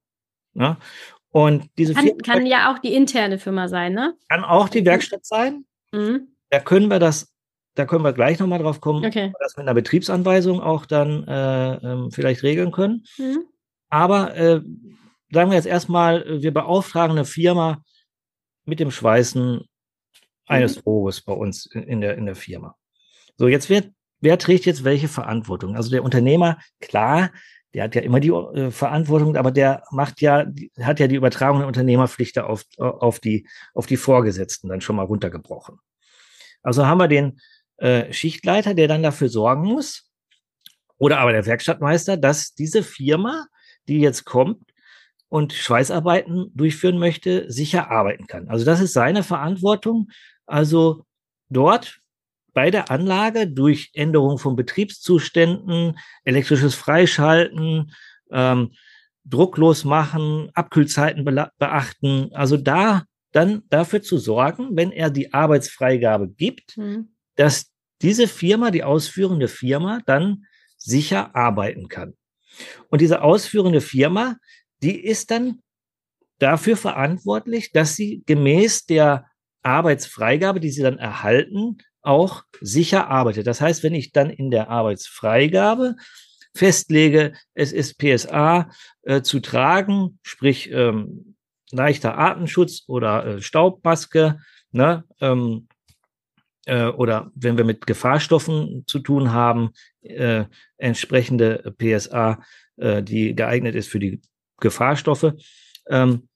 Ne? 0.54 0.78
Und 1.30 1.70
diese 1.78 1.94
kann, 1.94 2.06
Firma 2.06 2.22
kann 2.24 2.46
ja 2.46 2.72
auch 2.72 2.80
die 2.80 2.94
interne 2.94 3.40
Firma 3.40 3.68
sein, 3.68 3.94
ne? 3.94 4.16
Kann 4.30 4.44
auch 4.44 4.68
die 4.68 4.86
Werkstatt 4.86 5.26
sein. 5.26 5.66
Mhm. 5.92 6.28
Da 6.50 6.60
können 6.60 6.90
wir 6.90 7.00
das, 7.00 7.34
da 7.76 7.86
können 7.86 8.04
wir 8.04 8.12
gleich 8.12 8.40
nochmal 8.40 8.60
drauf 8.60 8.82
kommen, 8.82 9.06
okay. 9.06 9.32
das 9.40 9.56
mit 9.56 9.66
einer 9.66 9.74
Betriebsanweisung 9.74 10.60
auch 10.60 10.86
dann 10.86 11.26
äh, 11.28 11.74
ähm, 11.76 12.12
vielleicht 12.12 12.44
regeln 12.44 12.72
können. 12.72 13.06
Mhm. 13.18 13.46
Aber 13.90 14.36
äh, 14.36 14.62
sagen 15.32 15.52
wir 15.52 15.56
jetzt 15.56 15.68
erstmal, 15.68 16.42
wir 16.42 16.54
beauftragen 16.54 17.18
eine 17.18 17.26
Firma 17.26 17.82
mit 18.66 18.82
dem 18.82 18.92
Schweißen 18.92 19.62
eines 20.48 20.78
mhm. 20.78 20.82
Rohres 20.86 21.22
bei 21.22 21.34
uns 21.34 21.66
in 21.66 22.02
der, 22.02 22.18
in 22.18 22.26
der 22.26 22.36
Firma. 22.36 22.76
So, 23.38 23.48
jetzt 23.48 23.70
wird 23.70 23.92
wer 24.22 24.38
trägt 24.38 24.66
jetzt 24.66 24.84
welche 24.84 25.08
Verantwortung? 25.08 25.76
Also 25.76 25.90
der 25.90 26.04
Unternehmer, 26.04 26.58
klar, 26.80 27.32
der 27.74 27.84
hat 27.86 27.96
ja 27.96 28.02
immer 28.02 28.20
die 28.20 28.30
äh, 28.30 28.72
Verantwortung, 28.72 29.36
aber 29.36 29.52
der 29.52 29.84
macht 29.92 30.22
ja, 30.22 30.46
hat 30.82 31.00
ja 31.00 31.08
die 31.08 31.16
Übertragung 31.16 31.60
der 31.60 31.68
Unternehmerpflicht 31.68 32.40
auf, 32.40 32.64
auf, 32.78 33.20
die, 33.20 33.48
auf 33.74 33.86
die 33.86 33.98
Vorgesetzten 33.98 34.70
dann 34.70 34.82
schon 34.82 34.96
mal 34.96 35.06
runtergebrochen. 35.06 35.80
Also 36.64 36.86
haben 36.86 37.00
wir 37.00 37.08
den 37.08 37.40
äh, 37.78 38.12
Schichtleiter, 38.14 38.74
der 38.74 38.88
dann 38.88 39.04
dafür 39.04 39.30
sorgen 39.30 39.64
muss, 39.64 40.12
oder 40.98 41.20
aber 41.20 41.32
der 41.32 41.46
Werkstattmeister, 41.46 42.16
dass 42.16 42.54
diese 42.54 42.84
Firma, 42.84 43.48
die 43.88 44.00
jetzt 44.00 44.24
kommt 44.26 44.62
und 45.30 45.54
Schweißarbeiten 45.54 46.52
durchführen 46.54 47.00
möchte, 47.00 47.50
sicher 47.50 47.90
arbeiten 47.90 48.28
kann. 48.28 48.50
Also 48.50 48.66
das 48.66 48.82
ist 48.82 48.94
seine 48.94 49.24
Verantwortung. 49.24 50.10
Also 50.46 51.06
dort 51.50 52.01
bei 52.54 52.72
der 52.72 52.92
Anlage 52.92 53.48
durch 53.48 53.92
Änderung 53.94 54.38
von 54.38 54.56
Betriebszuständen, 54.56 55.98
elektrisches 56.24 56.76
Freischalten, 56.76 57.94
ähm, 58.32 58.72
drucklos 59.24 59.86
machen, 59.86 60.50
Abkühlzeiten 60.54 61.24
beachten. 61.26 62.30
Also 62.34 62.58
da 62.58 63.06
dann 63.32 63.64
dafür 63.70 64.02
zu 64.02 64.18
sorgen, 64.18 64.76
wenn 64.76 64.92
er 64.92 65.10
die 65.10 65.34
Arbeitsfreigabe 65.34 66.30
gibt, 66.30 66.78
mhm. 66.78 67.16
dass 67.36 67.72
diese 68.02 68.28
Firma, 68.28 68.72
die 68.72 68.84
ausführende 68.84 69.48
Firma, 69.48 70.02
dann 70.06 70.46
sicher 70.78 71.36
arbeiten 71.36 71.88
kann. 71.88 72.16
Und 72.90 73.02
diese 73.02 73.22
ausführende 73.22 73.80
Firma, 73.80 74.38
die 74.82 75.00
ist 75.00 75.32
dann 75.32 75.62
dafür 76.40 76.76
verantwortlich, 76.76 77.72
dass 77.72 77.96
sie 77.96 78.24
gemäß 78.26 78.86
der 78.86 79.28
Arbeitsfreigabe, 79.62 80.60
die 80.60 80.72
sie 80.72 80.82
dann 80.82 80.98
erhalten, 80.98 81.78
auch 82.02 82.44
sicher 82.60 83.10
arbeitet. 83.10 83.48
Das 83.48 83.62
heißt, 83.62 83.84
wenn 83.84 83.96
ich 83.96 84.12
dann 84.12 84.30
in 84.30 84.52
der 84.52 84.70
Arbeitsfreigabe 84.70 85.96
festlege, 86.56 87.34
es 87.54 87.72
ist 87.72 87.98
PSA 87.98 88.70
äh, 89.04 89.22
zu 89.22 89.40
tragen, 89.40 90.20
sprich 90.24 90.72
ähm, 90.72 91.36
leichter 91.72 92.18
Atemschutz 92.18 92.84
oder 92.88 93.26
äh, 93.26 93.42
Staubmaske, 93.42 94.40
ne, 94.72 95.04
ähm, 95.22 95.68
äh, 96.66 96.86
oder 96.86 97.32
wenn 97.36 97.58
wir 97.58 97.64
mit 97.64 97.88
Gefahrstoffen 97.88 98.84
zu 98.88 99.00
tun 99.00 99.32
haben, 99.32 99.72
äh, 100.02 100.46
entsprechende 100.78 101.74
PSA, 101.78 102.42
äh, 102.78 103.02
die 103.02 103.36
geeignet 103.36 103.76
ist 103.76 103.88
für 103.88 104.00
die 104.00 104.22
Gefahrstoffe, 104.60 105.34
ähm, 105.90 106.28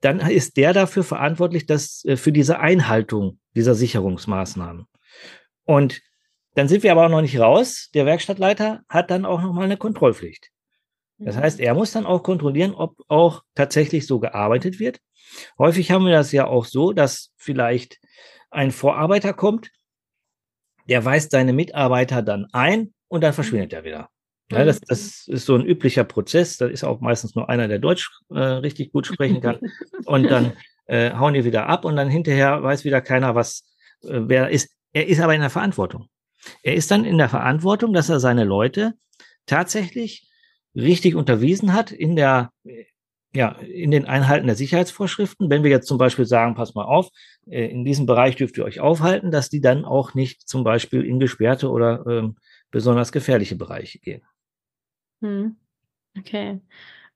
dann 0.00 0.20
ist 0.20 0.56
der 0.56 0.72
dafür 0.72 1.04
verantwortlich, 1.04 1.66
dass 1.66 2.04
äh, 2.04 2.16
für 2.16 2.32
diese 2.32 2.58
Einhaltung 2.58 3.38
dieser 3.54 3.74
Sicherungsmaßnahmen. 3.74 4.86
Und 5.64 6.00
dann 6.54 6.68
sind 6.68 6.82
wir 6.82 6.92
aber 6.92 7.06
auch 7.06 7.10
noch 7.10 7.22
nicht 7.22 7.38
raus. 7.38 7.90
Der 7.94 8.06
Werkstattleiter 8.06 8.82
hat 8.88 9.10
dann 9.10 9.24
auch 9.24 9.40
noch 9.40 9.52
mal 9.52 9.64
eine 9.64 9.76
Kontrollpflicht. 9.76 10.50
Das 11.18 11.36
mhm. 11.36 11.40
heißt, 11.40 11.60
er 11.60 11.74
muss 11.74 11.92
dann 11.92 12.06
auch 12.06 12.22
kontrollieren, 12.22 12.74
ob 12.74 12.96
auch 13.08 13.42
tatsächlich 13.54 14.06
so 14.06 14.18
gearbeitet 14.18 14.80
wird. 14.80 15.00
Häufig 15.58 15.90
haben 15.90 16.06
wir 16.06 16.12
das 16.12 16.32
ja 16.32 16.46
auch 16.46 16.64
so, 16.64 16.92
dass 16.92 17.32
vielleicht 17.36 18.00
ein 18.50 18.72
Vorarbeiter 18.72 19.32
kommt, 19.32 19.70
der 20.88 21.04
weist 21.04 21.30
seine 21.30 21.52
Mitarbeiter 21.52 22.22
dann 22.22 22.46
ein 22.52 22.92
und 23.08 23.22
dann 23.22 23.32
verschwindet 23.32 23.72
er 23.72 23.84
wieder. 23.84 24.10
Ja, 24.50 24.64
das, 24.64 24.80
das 24.80 25.28
ist 25.28 25.46
so 25.46 25.54
ein 25.54 25.64
üblicher 25.64 26.04
Prozess. 26.04 26.56
Da 26.56 26.66
ist 26.66 26.84
auch 26.84 27.00
meistens 27.00 27.34
nur 27.34 27.48
einer, 27.48 27.68
der 27.68 27.78
Deutsch 27.78 28.10
äh, 28.30 28.38
richtig 28.38 28.92
gut 28.92 29.06
sprechen 29.06 29.40
kann. 29.40 29.58
Und 30.06 30.24
dann 30.24 30.54
äh, 30.86 31.12
hauen 31.12 31.34
die 31.34 31.44
wieder 31.44 31.66
ab 31.68 31.84
und 31.84 31.96
dann 31.96 32.08
hinterher 32.08 32.62
weiß 32.62 32.84
wieder 32.84 33.00
keiner, 33.00 33.34
was 33.34 33.64
äh, 34.02 34.20
wer 34.22 34.50
ist. 34.50 34.70
Er 34.92 35.06
ist 35.06 35.20
aber 35.20 35.34
in 35.34 35.40
der 35.40 35.50
Verantwortung. 35.50 36.06
Er 36.62 36.74
ist 36.74 36.90
dann 36.90 37.04
in 37.04 37.18
der 37.18 37.28
Verantwortung, 37.28 37.92
dass 37.92 38.08
er 38.08 38.18
seine 38.18 38.44
Leute 38.44 38.94
tatsächlich 39.46 40.28
richtig 40.74 41.14
unterwiesen 41.14 41.72
hat 41.72 41.92
in 41.92 42.16
der 42.16 42.50
ja, 43.32 43.50
in 43.60 43.92
den 43.92 44.06
Einhalten 44.06 44.46
der 44.46 44.56
Sicherheitsvorschriften. 44.56 45.50
Wenn 45.50 45.62
wir 45.62 45.70
jetzt 45.70 45.86
zum 45.86 45.98
Beispiel 45.98 46.26
sagen, 46.26 46.56
pass 46.56 46.74
mal 46.74 46.84
auf, 46.84 47.10
äh, 47.48 47.66
in 47.66 47.84
diesem 47.84 48.06
Bereich 48.06 48.36
dürft 48.36 48.58
ihr 48.58 48.64
euch 48.64 48.80
aufhalten, 48.80 49.30
dass 49.30 49.48
die 49.48 49.60
dann 49.60 49.84
auch 49.84 50.14
nicht 50.14 50.48
zum 50.48 50.64
Beispiel 50.64 51.04
in 51.04 51.20
gesperrte 51.20 51.70
oder 51.70 52.04
ähm, 52.08 52.36
besonders 52.70 53.12
gefährliche 53.12 53.56
Bereiche 53.56 54.00
gehen. 54.00 54.22
Hm. 55.20 55.56
Okay. 56.18 56.60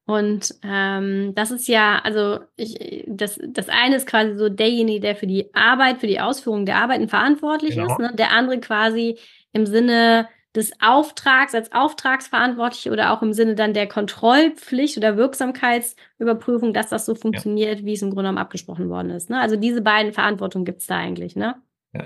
Und 0.07 0.55
ähm, 0.63 1.35
das 1.35 1.51
ist 1.51 1.67
ja, 1.67 1.99
also 2.05 2.41
ich, 2.57 3.05
das, 3.09 3.39
das 3.43 3.69
eine 3.71 3.97
ist 3.97 4.07
quasi 4.07 4.37
so 4.37 4.51
derjenige, 4.51 5.01
der 5.01 5.17
für 5.17 5.27
die 5.27 5.55
Arbeit, 5.55 6.01
für 6.01 6.07
die 6.07 6.21
Ausführung 6.21 6.67
der 6.67 6.77
Arbeiten 6.77 7.09
verantwortlich 7.09 7.77
genau. 7.77 7.87
ist, 7.87 7.99
ne? 7.99 8.13
der 8.15 8.33
andere 8.33 8.61
quasi 8.61 9.19
im 9.53 9.65
Sinne 9.65 10.29
des 10.55 10.73
Auftrags 10.81 11.55
als 11.55 11.73
Auftragsverantwortliche 11.73 12.93
oder 12.93 13.13
auch 13.13 13.23
im 13.23 13.33
Sinne 13.33 13.55
dann 13.55 13.73
der 13.73 13.89
Kontrollpflicht 13.89 14.97
oder 14.97 15.17
Wirksamkeitsüberprüfung, 15.17 16.75
dass 16.75 16.91
das 16.91 17.07
so 17.07 17.15
funktioniert, 17.15 17.81
ja. 17.81 17.87
wie 17.87 17.95
es 17.95 18.03
im 18.03 18.11
Grunde 18.11 18.25
genommen 18.25 18.39
abgesprochen 18.39 18.89
worden 18.89 19.11
ist. 19.11 19.31
Ne? 19.31 19.41
Also 19.41 19.57
diese 19.57 19.81
beiden 19.81 20.13
Verantwortungen 20.13 20.65
gibt 20.65 20.81
es 20.81 20.87
da 20.87 20.99
eigentlich, 20.99 21.35
ne? 21.35 21.57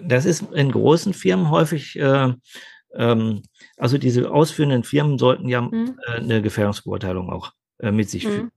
Das 0.04 0.26
ist 0.26 0.44
in 0.52 0.70
großen 0.70 1.14
Firmen 1.14 1.50
häufig, 1.50 1.98
äh, 1.98 2.32
ähm, 2.94 3.42
also 3.76 3.98
diese 3.98 4.30
ausführenden 4.30 4.84
Firmen 4.84 5.18
sollten 5.18 5.48
ja 5.48 5.62
mhm. 5.62 5.98
äh, 6.06 6.12
eine 6.12 6.42
Gefährdungsbeurteilung 6.42 7.30
auch 7.30 7.52
äh, 7.78 7.92
mit 7.92 8.08
sich 8.10 8.26
mhm. 8.26 8.30
führen 8.30 8.50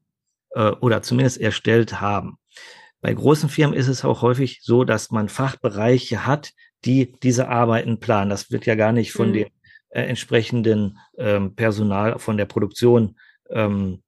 äh, 0.51 0.71
oder 0.79 1.01
zumindest 1.01 1.39
erstellt 1.39 2.01
haben. 2.01 2.37
Bei 3.01 3.13
großen 3.13 3.49
Firmen 3.49 3.75
ist 3.75 3.87
es 3.87 4.05
auch 4.05 4.21
häufig 4.21 4.59
so, 4.61 4.83
dass 4.83 5.11
man 5.11 5.27
Fachbereiche 5.27 6.25
hat, 6.25 6.51
die 6.85 7.13
diese 7.23 7.49
Arbeiten 7.49 7.99
planen. 7.99 8.29
Das 8.29 8.51
wird 8.51 8.65
ja 8.65 8.75
gar 8.75 8.91
nicht 8.91 9.11
von 9.11 9.29
mhm. 9.29 9.33
dem 9.33 9.47
äh, 9.89 10.03
entsprechenden 10.03 10.97
ähm, 11.17 11.55
Personal 11.55 12.19
von 12.19 12.37
der 12.37 12.45
Produktion 12.45 13.17
ähm, 13.49 14.01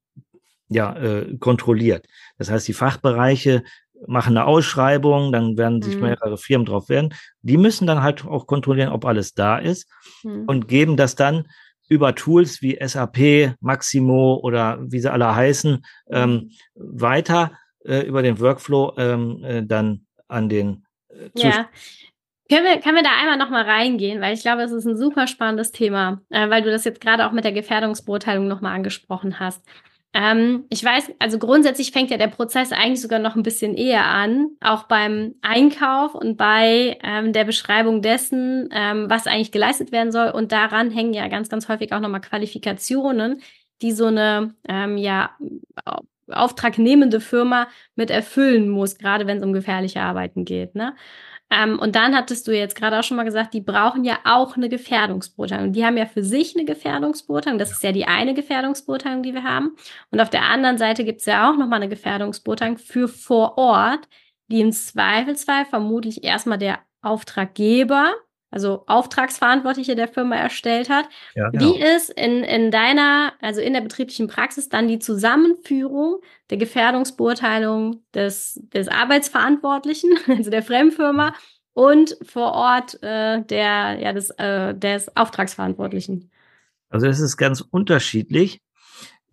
ja, 0.68 0.96
äh, 0.96 1.36
kontrolliert. 1.38 2.06
Das 2.38 2.50
heißt, 2.50 2.66
die 2.66 2.72
Fachbereiche 2.72 3.64
machen 4.06 4.36
eine 4.36 4.46
Ausschreibung, 4.46 5.32
dann 5.32 5.56
werden 5.56 5.82
sich 5.82 5.96
mhm. 5.96 6.02
mehrere 6.02 6.36
Firmen 6.36 6.66
drauf 6.66 6.88
werden. 6.88 7.14
Die 7.42 7.56
müssen 7.56 7.86
dann 7.86 8.02
halt 8.02 8.26
auch 8.26 8.46
kontrollieren, 8.46 8.90
ob 8.90 9.04
alles 9.04 9.34
da 9.34 9.58
ist 9.58 9.88
mhm. 10.22 10.44
und 10.46 10.68
geben 10.68 10.96
das 10.96 11.14
dann 11.14 11.46
über 11.88 12.14
Tools 12.14 12.62
wie 12.62 12.78
SAP, 12.80 13.56
Maximo 13.60 14.40
oder 14.42 14.78
wie 14.80 15.00
sie 15.00 15.12
alle 15.12 15.34
heißen, 15.34 15.84
ähm, 16.10 16.30
mhm. 16.30 16.50
weiter 16.74 17.52
äh, 17.84 18.00
über 18.00 18.22
den 18.22 18.40
Workflow 18.40 18.94
ähm, 18.96 19.44
äh, 19.44 19.62
dann 19.64 20.06
an 20.28 20.48
den 20.48 20.86
äh, 21.10 21.30
Ja. 21.34 21.68
Können 22.50 22.64
wir, 22.64 22.78
können 22.80 22.96
wir 22.96 23.02
da 23.02 23.16
einmal 23.18 23.38
nochmal 23.38 23.64
reingehen, 23.64 24.20
weil 24.20 24.34
ich 24.34 24.42
glaube, 24.42 24.62
es 24.62 24.70
ist 24.70 24.84
ein 24.84 24.98
super 24.98 25.26
spannendes 25.26 25.72
Thema, 25.72 26.20
äh, 26.28 26.50
weil 26.50 26.62
du 26.62 26.70
das 26.70 26.84
jetzt 26.84 27.00
gerade 27.00 27.26
auch 27.26 27.32
mit 27.32 27.44
der 27.44 27.52
Gefährdungsbeurteilung 27.52 28.46
nochmal 28.46 28.74
angesprochen 28.74 29.40
hast. 29.40 29.64
Ähm, 30.14 30.64
ich 30.70 30.84
weiß, 30.84 31.10
also 31.18 31.40
grundsätzlich 31.40 31.90
fängt 31.90 32.10
ja 32.10 32.16
der 32.16 32.28
Prozess 32.28 32.70
eigentlich 32.70 33.00
sogar 33.00 33.18
noch 33.18 33.34
ein 33.34 33.42
bisschen 33.42 33.74
eher 33.74 34.04
an, 34.04 34.50
auch 34.60 34.84
beim 34.84 35.34
Einkauf 35.42 36.14
und 36.14 36.36
bei 36.36 36.98
ähm, 37.02 37.32
der 37.32 37.44
Beschreibung 37.44 38.00
dessen, 38.00 38.68
ähm, 38.72 39.10
was 39.10 39.26
eigentlich 39.26 39.50
geleistet 39.50 39.90
werden 39.90 40.12
soll. 40.12 40.30
Und 40.30 40.52
daran 40.52 40.92
hängen 40.92 41.14
ja 41.14 41.26
ganz, 41.26 41.48
ganz 41.48 41.68
häufig 41.68 41.92
auch 41.92 41.98
nochmal 41.98 42.20
Qualifikationen, 42.20 43.42
die 43.82 43.90
so 43.90 44.06
eine 44.06 44.54
ähm, 44.68 44.96
ja, 44.98 45.30
auftragnehmende 46.30 47.20
Firma 47.20 47.66
mit 47.96 48.10
erfüllen 48.10 48.68
muss, 48.68 48.96
gerade 48.98 49.26
wenn 49.26 49.38
es 49.38 49.44
um 49.44 49.52
gefährliche 49.52 50.00
Arbeiten 50.00 50.44
geht. 50.44 50.76
Ne? 50.76 50.94
Ähm, 51.50 51.78
und 51.78 51.94
dann 51.94 52.16
hattest 52.16 52.48
du 52.48 52.52
jetzt 52.52 52.74
gerade 52.74 52.98
auch 52.98 53.02
schon 53.02 53.16
mal 53.16 53.24
gesagt, 53.24 53.54
die 53.54 53.60
brauchen 53.60 54.04
ja 54.04 54.18
auch 54.24 54.56
eine 54.56 54.68
Gefährdungsbeurteilung. 54.68 55.72
Die 55.72 55.84
haben 55.84 55.96
ja 55.96 56.06
für 56.06 56.24
sich 56.24 56.56
eine 56.56 56.64
Gefährdungsbeurteilung. 56.64 57.58
Das 57.58 57.70
ist 57.70 57.82
ja 57.82 57.92
die 57.92 58.06
eine 58.06 58.34
Gefährdungsbeurteilung, 58.34 59.22
die 59.22 59.34
wir 59.34 59.44
haben. 59.44 59.76
Und 60.10 60.20
auf 60.20 60.30
der 60.30 60.42
anderen 60.42 60.78
Seite 60.78 61.04
gibt 61.04 61.20
es 61.20 61.26
ja 61.26 61.50
auch 61.50 61.56
nochmal 61.56 61.80
eine 61.80 61.88
Gefährdungsbeurteilung 61.88 62.78
für 62.78 63.08
vor 63.08 63.58
Ort, 63.58 64.08
die 64.48 64.60
im 64.60 64.72
Zweifelsfall 64.72 65.64
vermutlich 65.66 66.24
erstmal 66.24 66.58
der 66.58 66.80
Auftraggeber 67.02 68.14
also 68.54 68.84
Auftragsverantwortliche 68.86 69.96
der 69.96 70.06
Firma 70.06 70.36
erstellt 70.36 70.88
hat. 70.88 71.06
Ja, 71.34 71.50
genau. 71.50 71.64
Wie 71.64 71.82
ist 71.82 72.08
in, 72.10 72.44
in 72.44 72.70
deiner, 72.70 73.32
also 73.40 73.60
in 73.60 73.72
der 73.72 73.80
betrieblichen 73.80 74.28
Praxis 74.28 74.68
dann 74.68 74.86
die 74.86 75.00
Zusammenführung 75.00 76.20
der 76.50 76.58
Gefährdungsbeurteilung 76.58 78.04
des, 78.14 78.60
des 78.72 78.86
Arbeitsverantwortlichen, 78.86 80.10
also 80.28 80.50
der 80.50 80.62
Fremdfirma, 80.62 81.34
und 81.72 82.16
vor 82.22 82.52
Ort 82.52 83.02
äh, 83.02 83.42
der, 83.42 83.98
ja, 84.00 84.12
des, 84.12 84.30
äh, 84.30 84.72
des 84.72 85.16
Auftragsverantwortlichen? 85.16 86.30
Also 86.90 87.08
es 87.08 87.18
ist 87.18 87.36
ganz 87.36 87.60
unterschiedlich, 87.60 88.60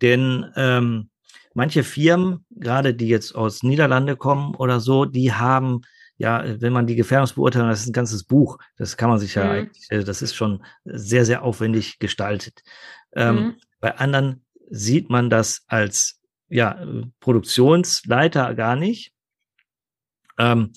denn 0.00 0.50
ähm, 0.56 1.10
manche 1.54 1.84
Firmen, 1.84 2.44
gerade 2.50 2.92
die 2.92 3.06
jetzt 3.06 3.36
aus 3.36 3.62
Niederlande 3.62 4.16
kommen 4.16 4.56
oder 4.56 4.80
so, 4.80 5.04
die 5.04 5.32
haben 5.32 5.82
ja, 6.16 6.44
wenn 6.60 6.72
man 6.72 6.86
die 6.86 6.96
Gefährdungsbeurteilung, 6.96 7.68
das 7.68 7.80
ist 7.80 7.88
ein 7.88 7.94
ganzes 7.94 8.24
Buch, 8.24 8.58
das 8.76 8.96
kann 8.96 9.10
man 9.10 9.18
sich 9.18 9.34
ja 9.34 9.44
mhm. 9.44 9.50
eigentlich, 9.50 9.86
äh, 9.90 10.04
das 10.04 10.22
ist 10.22 10.34
schon 10.34 10.64
sehr, 10.84 11.24
sehr 11.24 11.42
aufwendig 11.42 11.98
gestaltet. 11.98 12.62
Ähm, 13.14 13.34
mhm. 13.34 13.56
Bei 13.80 13.96
anderen 13.96 14.44
sieht 14.70 15.10
man 15.10 15.30
das 15.30 15.62
als 15.66 16.20
ja, 16.48 16.84
Produktionsleiter 17.20 18.54
gar 18.54 18.76
nicht. 18.76 19.12
Ähm, 20.38 20.72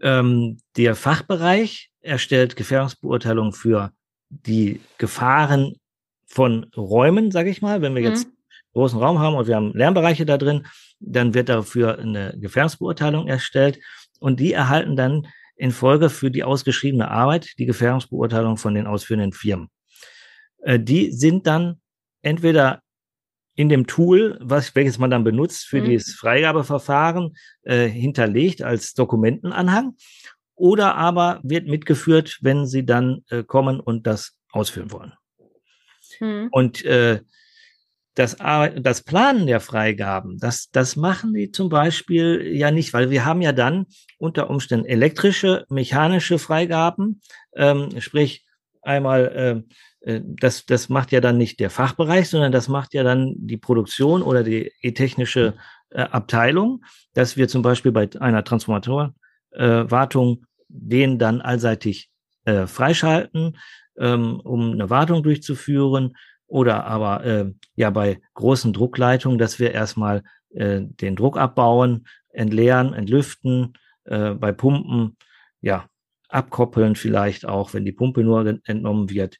ähm, 0.00 0.58
der 0.76 0.94
Fachbereich 0.94 1.90
erstellt 2.00 2.56
Gefährdungsbeurteilungen 2.56 3.52
für 3.52 3.92
die 4.30 4.80
Gefahren 4.98 5.76
von 6.26 6.64
Räumen, 6.76 7.30
sage 7.30 7.50
ich 7.50 7.62
mal. 7.62 7.82
Wenn 7.82 7.94
wir 7.94 8.02
mhm. 8.02 8.08
jetzt 8.08 8.28
großen 8.72 8.98
Raum 8.98 9.18
haben 9.18 9.36
und 9.36 9.46
wir 9.46 9.56
haben 9.56 9.72
Lärmbereiche 9.72 10.26
da 10.26 10.38
drin, 10.38 10.66
dann 11.00 11.34
wird 11.34 11.48
dafür 11.48 11.98
eine 11.98 12.34
Gefährdungsbeurteilung 12.38 13.28
erstellt 13.28 13.78
und 14.18 14.40
die 14.40 14.52
erhalten 14.52 14.96
dann 14.96 15.26
in 15.56 15.72
Folge 15.72 16.08
für 16.08 16.30
die 16.30 16.44
ausgeschriebene 16.44 17.10
Arbeit 17.10 17.58
die 17.58 17.66
Gefährdungsbeurteilung 17.66 18.56
von 18.56 18.74
den 18.74 18.86
ausführenden 18.86 19.32
Firmen. 19.32 19.68
Äh, 20.62 20.80
die 20.80 21.12
sind 21.12 21.46
dann 21.46 21.80
entweder 22.22 22.82
in 23.54 23.68
dem 23.68 23.88
Tool, 23.88 24.38
was, 24.40 24.76
welches 24.76 24.98
man 24.98 25.10
dann 25.10 25.24
benutzt 25.24 25.66
für 25.66 25.80
mhm. 25.80 25.86
dieses 25.86 26.14
Freigabeverfahren, 26.14 27.36
äh, 27.62 27.88
hinterlegt 27.88 28.62
als 28.62 28.94
Dokumentenanhang 28.94 29.96
oder 30.54 30.94
aber 30.94 31.40
wird 31.42 31.66
mitgeführt, 31.66 32.38
wenn 32.40 32.66
sie 32.66 32.86
dann 32.86 33.24
äh, 33.30 33.42
kommen 33.42 33.80
und 33.80 34.06
das 34.06 34.38
ausführen 34.52 34.92
wollen. 34.92 35.12
Mhm. 36.20 36.48
Und 36.52 36.84
äh, 36.84 37.20
das, 38.18 38.36
das 38.36 39.02
Planen 39.02 39.46
der 39.46 39.60
Freigaben, 39.60 40.38
das, 40.38 40.70
das 40.72 40.96
machen 40.96 41.34
die 41.34 41.52
zum 41.52 41.68
Beispiel 41.68 42.42
ja 42.52 42.70
nicht, 42.72 42.92
weil 42.92 43.10
wir 43.10 43.24
haben 43.24 43.42
ja 43.42 43.52
dann 43.52 43.86
unter 44.18 44.50
Umständen 44.50 44.86
elektrische, 44.86 45.64
mechanische 45.68 46.38
Freigaben, 46.38 47.20
ähm, 47.54 48.00
sprich 48.00 48.44
einmal, 48.82 49.64
äh, 50.04 50.10
äh, 50.10 50.20
das, 50.24 50.66
das 50.66 50.88
macht 50.88 51.12
ja 51.12 51.20
dann 51.20 51.38
nicht 51.38 51.60
der 51.60 51.70
Fachbereich, 51.70 52.28
sondern 52.28 52.50
das 52.50 52.66
macht 52.68 52.92
ja 52.92 53.04
dann 53.04 53.34
die 53.36 53.56
Produktion 53.56 54.22
oder 54.22 54.42
die 54.42 54.72
technische 54.94 55.54
äh, 55.90 56.00
Abteilung, 56.00 56.84
dass 57.14 57.36
wir 57.36 57.46
zum 57.46 57.62
Beispiel 57.62 57.92
bei 57.92 58.08
einer 58.18 58.42
Transformatorwartung 58.42 60.32
äh, 60.32 60.46
den 60.68 61.18
dann 61.18 61.40
allseitig 61.40 62.10
äh, 62.44 62.66
freischalten, 62.66 63.56
ähm, 63.96 64.40
um 64.40 64.72
eine 64.72 64.90
Wartung 64.90 65.22
durchzuführen 65.22 66.14
oder 66.48 66.86
aber 66.86 67.24
äh, 67.24 67.52
ja 67.76 67.90
bei 67.90 68.20
großen 68.34 68.72
Druckleitungen, 68.72 69.38
dass 69.38 69.60
wir 69.60 69.72
erstmal 69.72 70.24
äh, 70.50 70.80
den 70.82 71.14
Druck 71.14 71.36
abbauen, 71.36 72.06
entleeren, 72.30 72.94
entlüften, 72.94 73.74
äh, 74.04 74.30
bei 74.30 74.52
Pumpen 74.52 75.16
ja 75.60 75.86
abkoppeln 76.28 76.96
vielleicht 76.96 77.46
auch, 77.46 77.74
wenn 77.74 77.84
die 77.84 77.92
Pumpe 77.92 78.22
nur 78.22 78.46
entnommen 78.64 79.10
wird. 79.10 79.38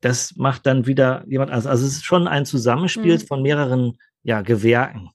Das 0.00 0.34
macht 0.36 0.66
dann 0.66 0.86
wieder 0.86 1.24
jemand 1.26 1.50
anders. 1.50 1.66
Also 1.66 1.86
es 1.86 1.92
ist 1.92 2.04
schon 2.04 2.26
ein 2.26 2.44
Zusammenspiel 2.44 3.14
mhm. 3.14 3.20
von 3.20 3.42
mehreren 3.42 3.98
ja, 4.22 4.42
Gewerken, 4.42 5.10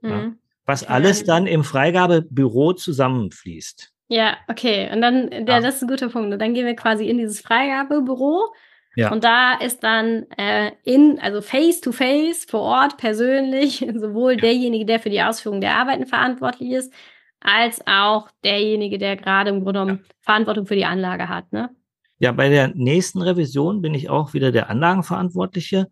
mhm. 0.00 0.10
ja, 0.10 0.32
was 0.66 0.84
alles 0.84 1.24
dann 1.24 1.46
im 1.46 1.62
Freigabebüro 1.62 2.72
zusammenfließt. 2.72 3.92
Ja, 4.08 4.36
okay. 4.48 4.90
Und 4.92 5.00
dann, 5.00 5.30
ja, 5.30 5.60
das 5.60 5.76
ist 5.76 5.82
ein 5.82 5.88
guter 5.88 6.08
Punkt. 6.08 6.32
Und 6.32 6.38
dann 6.38 6.54
gehen 6.54 6.66
wir 6.66 6.76
quasi 6.76 7.08
in 7.08 7.18
dieses 7.18 7.40
Freigabebüro 7.40 8.52
ja. 8.96 9.12
Und 9.12 9.24
da 9.24 9.54
ist 9.54 9.82
dann 9.82 10.26
äh, 10.36 10.72
in, 10.84 11.18
also 11.20 11.40
face 11.40 11.80
to 11.80 11.92
face, 11.92 12.44
vor 12.44 12.60
Ort, 12.60 12.96
persönlich, 12.96 13.78
sowohl 13.94 14.32
ja. 14.34 14.40
derjenige, 14.40 14.86
der 14.86 15.00
für 15.00 15.10
die 15.10 15.22
Ausführung 15.22 15.60
der 15.60 15.76
Arbeiten 15.76 16.06
verantwortlich 16.06 16.70
ist, 16.70 16.92
als 17.40 17.82
auch 17.86 18.28
derjenige, 18.42 18.98
der 18.98 19.16
gerade 19.16 19.50
im 19.50 19.62
Grunde 19.64 19.80
genommen 19.80 20.00
ja. 20.02 20.14
Verantwortung 20.20 20.66
für 20.66 20.76
die 20.76 20.86
Anlage 20.86 21.28
hat. 21.28 21.52
Ne? 21.52 21.70
Ja, 22.18 22.32
bei 22.32 22.48
der 22.48 22.68
nächsten 22.74 23.20
Revision 23.20 23.82
bin 23.82 23.94
ich 23.94 24.08
auch 24.08 24.32
wieder 24.32 24.52
der 24.52 24.70
Anlagenverantwortliche. 24.70 25.88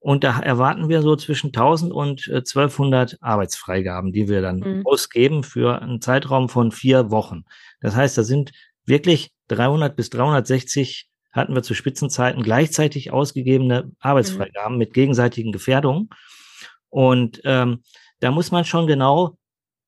Und 0.00 0.24
da 0.24 0.40
erwarten 0.40 0.88
wir 0.88 1.02
so 1.02 1.16
zwischen 1.16 1.48
1000 1.48 1.92
und 1.92 2.28
1200 2.28 3.12
äh, 3.12 3.16
Arbeitsfreigaben, 3.20 4.12
die 4.12 4.28
wir 4.28 4.40
dann 4.42 4.60
mhm. 4.60 4.82
ausgeben 4.86 5.42
für 5.42 5.82
einen 5.82 6.00
Zeitraum 6.00 6.48
von 6.48 6.70
vier 6.70 7.10
Wochen. 7.10 7.44
Das 7.80 7.96
heißt, 7.96 8.16
da 8.16 8.22
sind 8.22 8.52
wirklich 8.86 9.32
300 9.48 9.96
bis 9.96 10.10
360 10.10 11.07
hatten 11.38 11.54
wir 11.54 11.62
zu 11.62 11.74
Spitzenzeiten 11.74 12.42
gleichzeitig 12.42 13.12
ausgegebene 13.12 13.90
Arbeitsfreigaben 14.00 14.74
mhm. 14.74 14.78
mit 14.78 14.94
gegenseitigen 14.94 15.52
Gefährdungen. 15.52 16.10
Und 16.90 17.40
ähm, 17.44 17.82
da 18.20 18.30
muss 18.30 18.50
man 18.50 18.64
schon 18.64 18.86
genau 18.86 19.38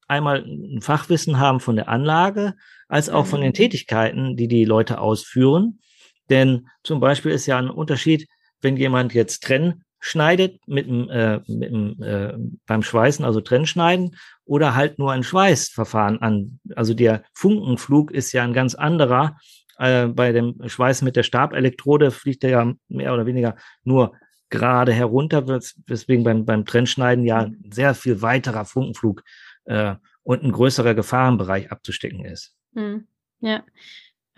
einmal 0.07 0.45
ein 0.45 0.81
Fachwissen 0.81 1.39
haben 1.39 1.61
von 1.61 1.77
der 1.77 1.89
Anlage, 1.89 2.55
als 2.89 3.09
auch 3.09 3.27
von 3.27 3.41
den 3.41 3.51
mhm. 3.51 3.55
Tätigkeiten, 3.55 4.37
die 4.37 4.49
die 4.49 4.65
Leute 4.65 5.01
ausführen. 5.01 5.81
Denn 6.29 6.69
zum 6.83 7.01
Beispiel 7.01 7.33
ist 7.33 7.47
ja 7.47 7.59
ein 7.59 7.71
Unterschied, 7.71 8.29
wenn 8.61 8.77
jemand 8.77 9.15
jetzt 9.15 9.45
Trenn 9.45 9.85
schneidet 10.01 10.67
mit 10.67 10.87
dem, 10.87 11.09
äh, 11.11 11.41
mit 11.47 11.71
dem 11.71 12.03
äh, 12.03 12.33
beim 12.67 12.83
Schweißen, 12.83 13.25
also 13.25 13.41
Trennschneiden, 13.41 14.17
oder 14.45 14.75
halt 14.75 14.99
nur 14.99 15.13
ein 15.13 15.23
Schweißverfahren 15.23 16.21
an. 16.23 16.59
Also 16.75 16.95
der 16.95 17.23
Funkenflug 17.35 18.11
ist 18.11 18.33
ja 18.33 18.43
ein 18.43 18.55
ganz 18.55 18.75
anderer 18.75 19.37
Äh, 19.81 20.09
bei 20.09 20.31
dem 20.33 20.57
Schweiß 20.66 21.01
mit 21.01 21.16
der 21.16 21.23
Stabelektrode 21.23 22.11
fliegt 22.11 22.45
er 22.45 22.51
ja 22.51 22.73
mehr 22.88 23.14
oder 23.14 23.25
weniger 23.25 23.57
nur 23.83 24.12
gerade 24.51 24.93
herunter, 24.93 25.47
weswegen 25.87 26.23
beim, 26.23 26.45
beim 26.45 26.66
Trennschneiden 26.66 27.25
ja 27.25 27.38
ein 27.38 27.64
sehr 27.73 27.95
viel 27.95 28.21
weiterer 28.21 28.66
Funkenflug 28.66 29.23
äh, 29.64 29.95
und 30.23 30.43
ein 30.43 30.53
größerer 30.53 30.95
Gefahrenbereich 30.95 31.73
abzustecken 31.73 32.27
ist. 32.27 32.55
Mhm. 32.73 33.07
Ja. 33.40 33.62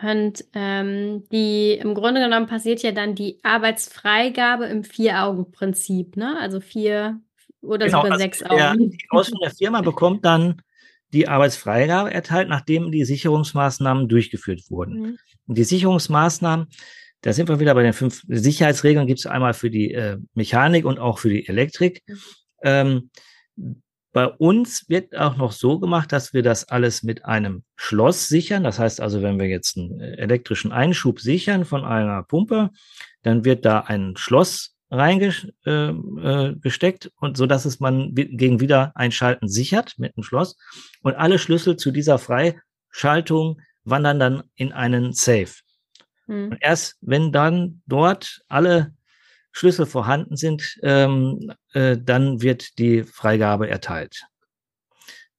Und 0.01 0.45
ähm, 0.53 1.27
die 1.29 1.73
im 1.73 1.93
Grunde 1.93 2.21
genommen 2.21 2.47
passiert 2.47 2.81
ja 2.81 2.93
dann 2.93 3.15
die 3.15 3.39
Arbeitsfreigabe 3.43 4.65
im 4.65 4.85
Vier-Augen-Prinzip, 4.85 6.15
ne? 6.15 6.37
Also 6.39 6.61
vier 6.61 7.19
oder 7.61 7.87
genau, 7.87 7.99
sogar 7.99 8.13
also 8.13 8.23
sechs 8.23 8.39
der, 8.39 8.51
Augen. 8.51 8.91
Die 8.91 9.05
Ausführung 9.09 9.41
der 9.41 9.51
Firma 9.51 9.81
bekommt 9.81 10.23
dann 10.25 10.61
die 11.13 11.27
Arbeitsfreigabe 11.27 12.13
erteilt, 12.13 12.49
nachdem 12.49 12.91
die 12.91 13.05
Sicherungsmaßnahmen 13.05 14.09
durchgeführt 14.09 14.63
wurden. 14.69 14.99
Mhm. 14.99 15.17
Und 15.47 15.57
die 15.57 15.63
Sicherungsmaßnahmen, 15.63 16.67
da 17.21 17.33
sind 17.33 17.47
wir 17.47 17.59
wieder 17.59 17.75
bei 17.75 17.83
den 17.83 17.93
fünf 17.93 18.23
Sicherheitsregeln, 18.27 19.07
gibt 19.07 19.19
es 19.19 19.25
einmal 19.25 19.53
für 19.53 19.69
die 19.69 19.93
äh, 19.93 20.17
Mechanik 20.33 20.85
und 20.85 20.99
auch 20.99 21.19
für 21.19 21.29
die 21.29 21.47
Elektrik. 21.47 22.01
Mhm. 22.07 22.19
Ähm, 22.63 23.09
bei 24.13 24.27
uns 24.27 24.87
wird 24.89 25.15
auch 25.17 25.37
noch 25.37 25.51
so 25.51 25.79
gemacht, 25.79 26.11
dass 26.11 26.33
wir 26.33 26.43
das 26.43 26.69
alles 26.69 27.01
mit 27.01 27.25
einem 27.25 27.63
Schloss 27.75 28.27
sichern. 28.27 28.63
Das 28.63 28.77
heißt 28.77 29.01
also, 29.01 29.23
wenn 29.23 29.39
wir 29.39 29.47
jetzt 29.47 29.77
einen 29.77 29.99
äh, 29.99 30.17
elektrischen 30.17 30.71
Einschub 30.71 31.19
sichern 31.19 31.65
von 31.65 31.83
einer 31.83 32.23
Pumpe, 32.23 32.69
dann 33.23 33.45
wird 33.45 33.65
da 33.65 33.79
ein 33.79 34.15
Schloss 34.15 34.75
reingesteckt 34.93 37.05
äh, 37.05 37.07
äh, 37.07 37.11
und 37.19 37.37
so 37.37 37.45
dass 37.45 37.65
es 37.65 37.79
man 37.79 38.13
gegen 38.13 38.59
Wiedereinschalten 38.59 39.47
sichert 39.47 39.93
mit 39.97 40.15
einem 40.15 40.23
Schloss 40.23 40.57
und 41.01 41.15
alle 41.15 41.39
Schlüssel 41.39 41.77
zu 41.77 41.91
dieser 41.91 42.19
Freischaltung 42.19 43.61
wandern 43.83 44.19
dann 44.19 44.43
in 44.55 44.71
einen 44.71 45.13
Safe. 45.13 45.53
Hm. 46.27 46.51
Und 46.51 46.57
erst 46.61 46.97
wenn 47.01 47.31
dann 47.31 47.81
dort 47.87 48.41
alle 48.47 48.93
Schlüssel 49.51 49.85
vorhanden 49.85 50.35
sind, 50.35 50.77
ähm, 50.83 51.53
äh, 51.73 51.97
dann 51.97 52.41
wird 52.41 52.77
die 52.79 53.03
Freigabe 53.03 53.69
erteilt. 53.69 54.23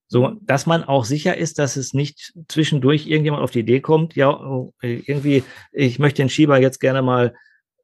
So, 0.06 0.36
dass 0.42 0.66
man 0.66 0.84
auch 0.84 1.04
sicher 1.04 1.36
ist, 1.36 1.58
dass 1.58 1.76
es 1.76 1.94
nicht 1.94 2.34
zwischendurch 2.48 3.06
irgendjemand 3.06 3.42
auf 3.42 3.50
die 3.50 3.60
Idee 3.60 3.80
kommt, 3.80 4.14
ja, 4.14 4.30
oh, 4.30 4.72
irgendwie, 4.80 5.42
ich 5.72 5.98
möchte 5.98 6.22
den 6.22 6.28
Schieber 6.28 6.60
jetzt 6.60 6.78
gerne 6.78 7.02
mal 7.02 7.34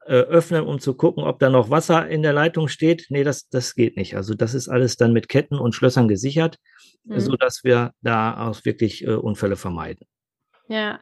äh, 0.07 0.15
öffnen, 0.15 0.65
um 0.65 0.81
zu 0.81 0.95
gucken, 0.95 1.25
ob 1.25 1.39
da 1.39 1.51
noch 1.51 1.71
Wasser 1.71 2.09
in 2.09 2.23
der 2.23 2.33
Leitung 2.33 2.69
steht. 2.69 3.07
Nee, 3.11 3.25
das, 3.25 3.49
das 3.49 3.75
geht 3.75 3.97
nicht. 3.97 4.17
Also 4.17 4.35
das 4.35 4.55
ist 4.55 4.69
alles 4.69 4.97
dann 4.97 5.13
mit 5.13 5.29
Ketten 5.29 5.59
und 5.59 5.75
Schlössern 5.75 6.09
gesichert, 6.09 6.59
mhm. 7.05 7.21
so 7.21 7.37
dass 7.37 7.65
wir 7.65 7.93
da 8.01 8.49
auch 8.49 8.65
wirklich 8.65 9.05
äh, 9.05 9.11
Unfälle 9.11 9.57
vermeiden. 9.57 10.07
Ja, 10.69 11.01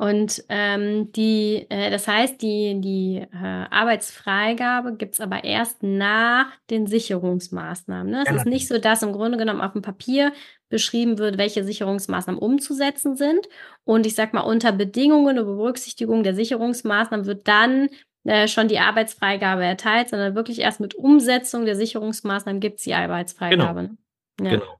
und 0.00 0.44
ähm, 0.48 1.10
die, 1.10 1.66
äh, 1.70 1.90
das 1.90 2.06
heißt, 2.06 2.40
die, 2.40 2.80
die 2.80 3.16
äh, 3.16 3.36
Arbeitsfreigabe 3.36 4.94
gibt's 4.94 5.20
aber 5.20 5.42
erst 5.42 5.82
nach 5.82 6.46
den 6.70 6.86
Sicherungsmaßnahmen. 6.86 8.12
Ne? 8.12 8.22
Es 8.22 8.30
ja. 8.30 8.36
ist 8.36 8.46
nicht 8.46 8.68
so, 8.68 8.78
dass 8.78 9.02
im 9.02 9.12
Grunde 9.12 9.38
genommen 9.38 9.60
auf 9.60 9.72
dem 9.72 9.82
Papier 9.82 10.32
beschrieben 10.68 11.18
wird, 11.18 11.36
welche 11.36 11.64
Sicherungsmaßnahmen 11.64 12.40
umzusetzen 12.40 13.16
sind. 13.16 13.48
Und 13.82 14.06
ich 14.06 14.14
sag 14.14 14.34
mal, 14.34 14.42
unter 14.42 14.70
Bedingungen 14.70 15.36
und 15.36 15.46
Berücksichtigung 15.46 16.22
der 16.22 16.36
Sicherungsmaßnahmen 16.36 17.26
wird 17.26 17.48
dann 17.48 17.88
äh, 18.28 18.46
schon 18.46 18.68
die 18.68 18.78
Arbeitsfreigabe 18.78 19.64
erteilt, 19.64 20.10
sondern 20.10 20.34
wirklich 20.34 20.60
erst 20.60 20.80
mit 20.80 20.94
Umsetzung 20.94 21.64
der 21.64 21.76
Sicherungsmaßnahmen 21.76 22.60
gibt's 22.60 22.82
die 22.82 22.92
Arbeitsfreigabe. 22.92 23.90
Genau. 24.36 24.50
Ja. 24.50 24.58
Genau. 24.58 24.78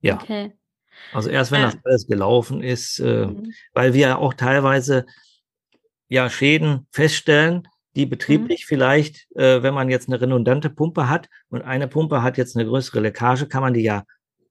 Ja. 0.00 0.14
Okay. 0.14 0.52
Also 1.12 1.28
erst 1.28 1.52
wenn 1.52 1.60
ja. 1.60 1.66
das 1.66 1.78
alles 1.84 2.06
gelaufen 2.06 2.62
ist, 2.62 2.98
äh, 3.00 3.26
mhm. 3.26 3.52
weil 3.74 3.92
wir 3.92 4.18
auch 4.18 4.32
teilweise 4.32 5.04
ja 6.08 6.30
Schäden 6.30 6.86
feststellen, 6.90 7.68
die 7.96 8.06
betrieblich 8.06 8.64
mhm. 8.64 8.68
vielleicht, 8.68 9.30
äh, 9.36 9.62
wenn 9.62 9.74
man 9.74 9.90
jetzt 9.90 10.08
eine 10.08 10.18
redundante 10.18 10.70
Pumpe 10.70 11.10
hat 11.10 11.28
und 11.50 11.60
eine 11.60 11.86
Pumpe 11.86 12.22
hat 12.22 12.38
jetzt 12.38 12.56
eine 12.56 12.66
größere 12.66 13.00
Leckage, 13.00 13.46
kann 13.46 13.62
man 13.62 13.74
die 13.74 13.82
ja 13.82 14.04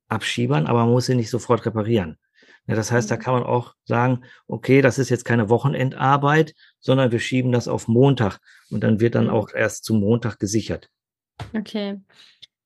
abschiebern, 0.07 0.67
aber 0.67 0.81
man 0.81 0.91
muss 0.91 1.07
sie 1.07 1.15
nicht 1.15 1.31
sofort 1.31 1.65
reparieren. 1.65 2.17
Ja, 2.69 2.75
das 2.75 2.91
heißt, 2.91 3.09
mhm. 3.09 3.15
da 3.15 3.17
kann 3.17 3.33
man 3.33 3.43
auch 3.43 3.73
sagen, 3.85 4.23
okay, 4.47 4.81
das 4.81 4.99
ist 4.99 5.09
jetzt 5.09 5.25
keine 5.25 5.49
Wochenendarbeit, 5.49 6.53
sondern 6.79 7.11
wir 7.11 7.19
schieben 7.19 7.51
das 7.51 7.67
auf 7.67 7.87
Montag 7.87 8.39
und 8.69 8.83
dann 8.83 8.99
wird 8.99 9.15
dann 9.15 9.25
mhm. 9.25 9.31
auch 9.31 9.51
erst 9.53 9.85
zum 9.85 9.99
Montag 9.99 10.37
gesichert. 10.37 10.89
Okay. 11.55 11.99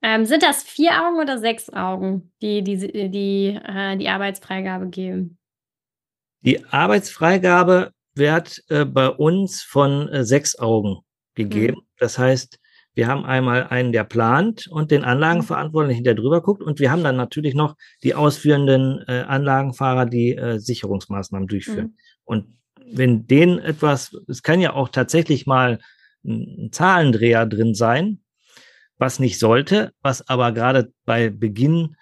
Ähm, 0.01 0.25
sind 0.25 0.43
das 0.43 0.63
vier 0.63 0.91
Augen 0.91 1.21
oder 1.21 1.39
sechs 1.39 1.71
Augen, 1.71 2.33
die 2.41 2.61
die, 2.63 3.09
die, 3.09 3.59
äh, 3.63 3.95
die 3.95 4.09
Arbeitsfreigabe 4.09 4.89
geben? 4.89 5.37
Die 6.41 6.65
Arbeitsfreigabe 6.65 7.93
wird 8.13 8.61
äh, 8.67 8.83
bei 8.83 9.07
uns 9.07 9.63
von 9.63 10.09
äh, 10.09 10.25
sechs 10.25 10.59
Augen 10.59 10.99
gegeben. 11.35 11.77
Mhm. 11.77 11.87
Das 11.97 12.19
heißt, 12.19 12.59
wir 12.95 13.07
haben 13.07 13.25
einmal 13.25 13.67
einen, 13.67 13.91
der 13.91 14.03
plant 14.03 14.67
und 14.67 14.91
den 14.91 15.03
Anlagenverantwortlichen, 15.03 16.03
der 16.03 16.13
drüber 16.13 16.41
guckt. 16.41 16.61
Und 16.61 16.79
wir 16.79 16.91
haben 16.91 17.03
dann 17.03 17.15
natürlich 17.15 17.55
noch 17.55 17.75
die 18.03 18.13
ausführenden 18.13 19.03
äh, 19.07 19.21
Anlagenfahrer, 19.21 20.05
die 20.05 20.35
äh, 20.35 20.59
Sicherungsmaßnahmen 20.59 21.47
durchführen. 21.47 21.87
Mhm. 21.87 21.97
Und 22.23 22.45
wenn 22.91 23.25
denen 23.25 23.59
etwas, 23.59 24.15
es 24.27 24.43
kann 24.43 24.61
ja 24.61 24.73
auch 24.73 24.89
tatsächlich 24.89 25.47
mal 25.47 25.79
ein 26.23 26.69
Zahlendreher 26.71 27.45
drin 27.45 27.73
sein, 27.73 28.19
was 28.97 29.19
nicht 29.19 29.39
sollte, 29.39 29.91
was 30.01 30.27
aber 30.29 30.51
gerade 30.51 30.93
bei 31.05 31.29
Beginn 31.29 31.95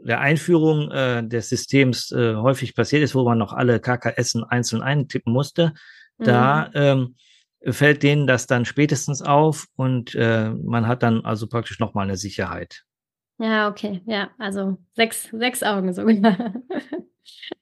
der 0.00 0.20
Einführung 0.20 0.90
äh, 0.92 1.26
des 1.26 1.48
Systems 1.48 2.12
äh, 2.12 2.36
häufig 2.36 2.76
passiert 2.76 3.02
ist, 3.02 3.16
wo 3.16 3.24
man 3.24 3.38
noch 3.38 3.52
alle 3.52 3.80
KKS 3.80 4.36
einzeln 4.48 4.82
eintippen 4.82 5.32
musste. 5.32 5.74
Mhm. 6.18 6.24
Da 6.24 6.70
ähm, 6.74 7.16
fällt 7.64 8.02
denen 8.02 8.26
das 8.26 8.46
dann 8.46 8.64
spätestens 8.64 9.22
auf 9.22 9.66
und 9.76 10.14
äh, 10.14 10.50
man 10.50 10.86
hat 10.86 11.02
dann 11.02 11.24
also 11.24 11.46
praktisch 11.46 11.78
nochmal 11.80 12.04
eine 12.04 12.16
Sicherheit. 12.16 12.84
Ja, 13.38 13.68
okay. 13.68 14.02
Ja, 14.06 14.30
also 14.38 14.78
sechs, 14.94 15.28
sechs 15.32 15.62
Augen 15.62 15.92
sogar. 15.92 16.54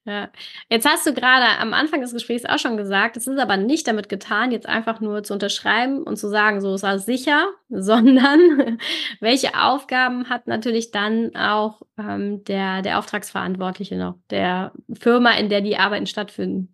Ja, 0.05 0.31
jetzt 0.69 0.87
hast 0.87 1.05
du 1.07 1.13
gerade 1.13 1.59
am 1.59 1.75
Anfang 1.75 2.01
des 2.01 2.13
Gesprächs 2.13 2.45
auch 2.45 2.59
schon 2.59 2.77
gesagt, 2.77 3.17
es 3.17 3.27
ist 3.27 3.39
aber 3.39 3.57
nicht 3.57 3.89
damit 3.89 4.09
getan, 4.09 4.53
jetzt 4.53 4.69
einfach 4.69 5.01
nur 5.01 5.25
zu 5.25 5.33
unterschreiben 5.33 6.05
und 6.05 6.17
zu 6.17 6.29
sagen, 6.29 6.61
so 6.61 6.75
ist 6.75 6.85
alles 6.85 7.07
sicher, 7.07 7.49
sondern 7.69 8.79
welche 9.21 9.61
Aufgaben 9.61 10.29
hat 10.29 10.47
natürlich 10.47 10.93
dann 10.93 11.35
auch 11.35 11.83
ähm, 11.99 12.45
der, 12.45 12.83
der 12.83 12.99
Auftragsverantwortliche 12.99 13.97
noch, 13.97 14.15
der 14.31 14.73
Firma, 14.93 15.33
in 15.33 15.49
der 15.49 15.61
die 15.61 15.77
Arbeiten 15.77 16.07
stattfinden? 16.07 16.73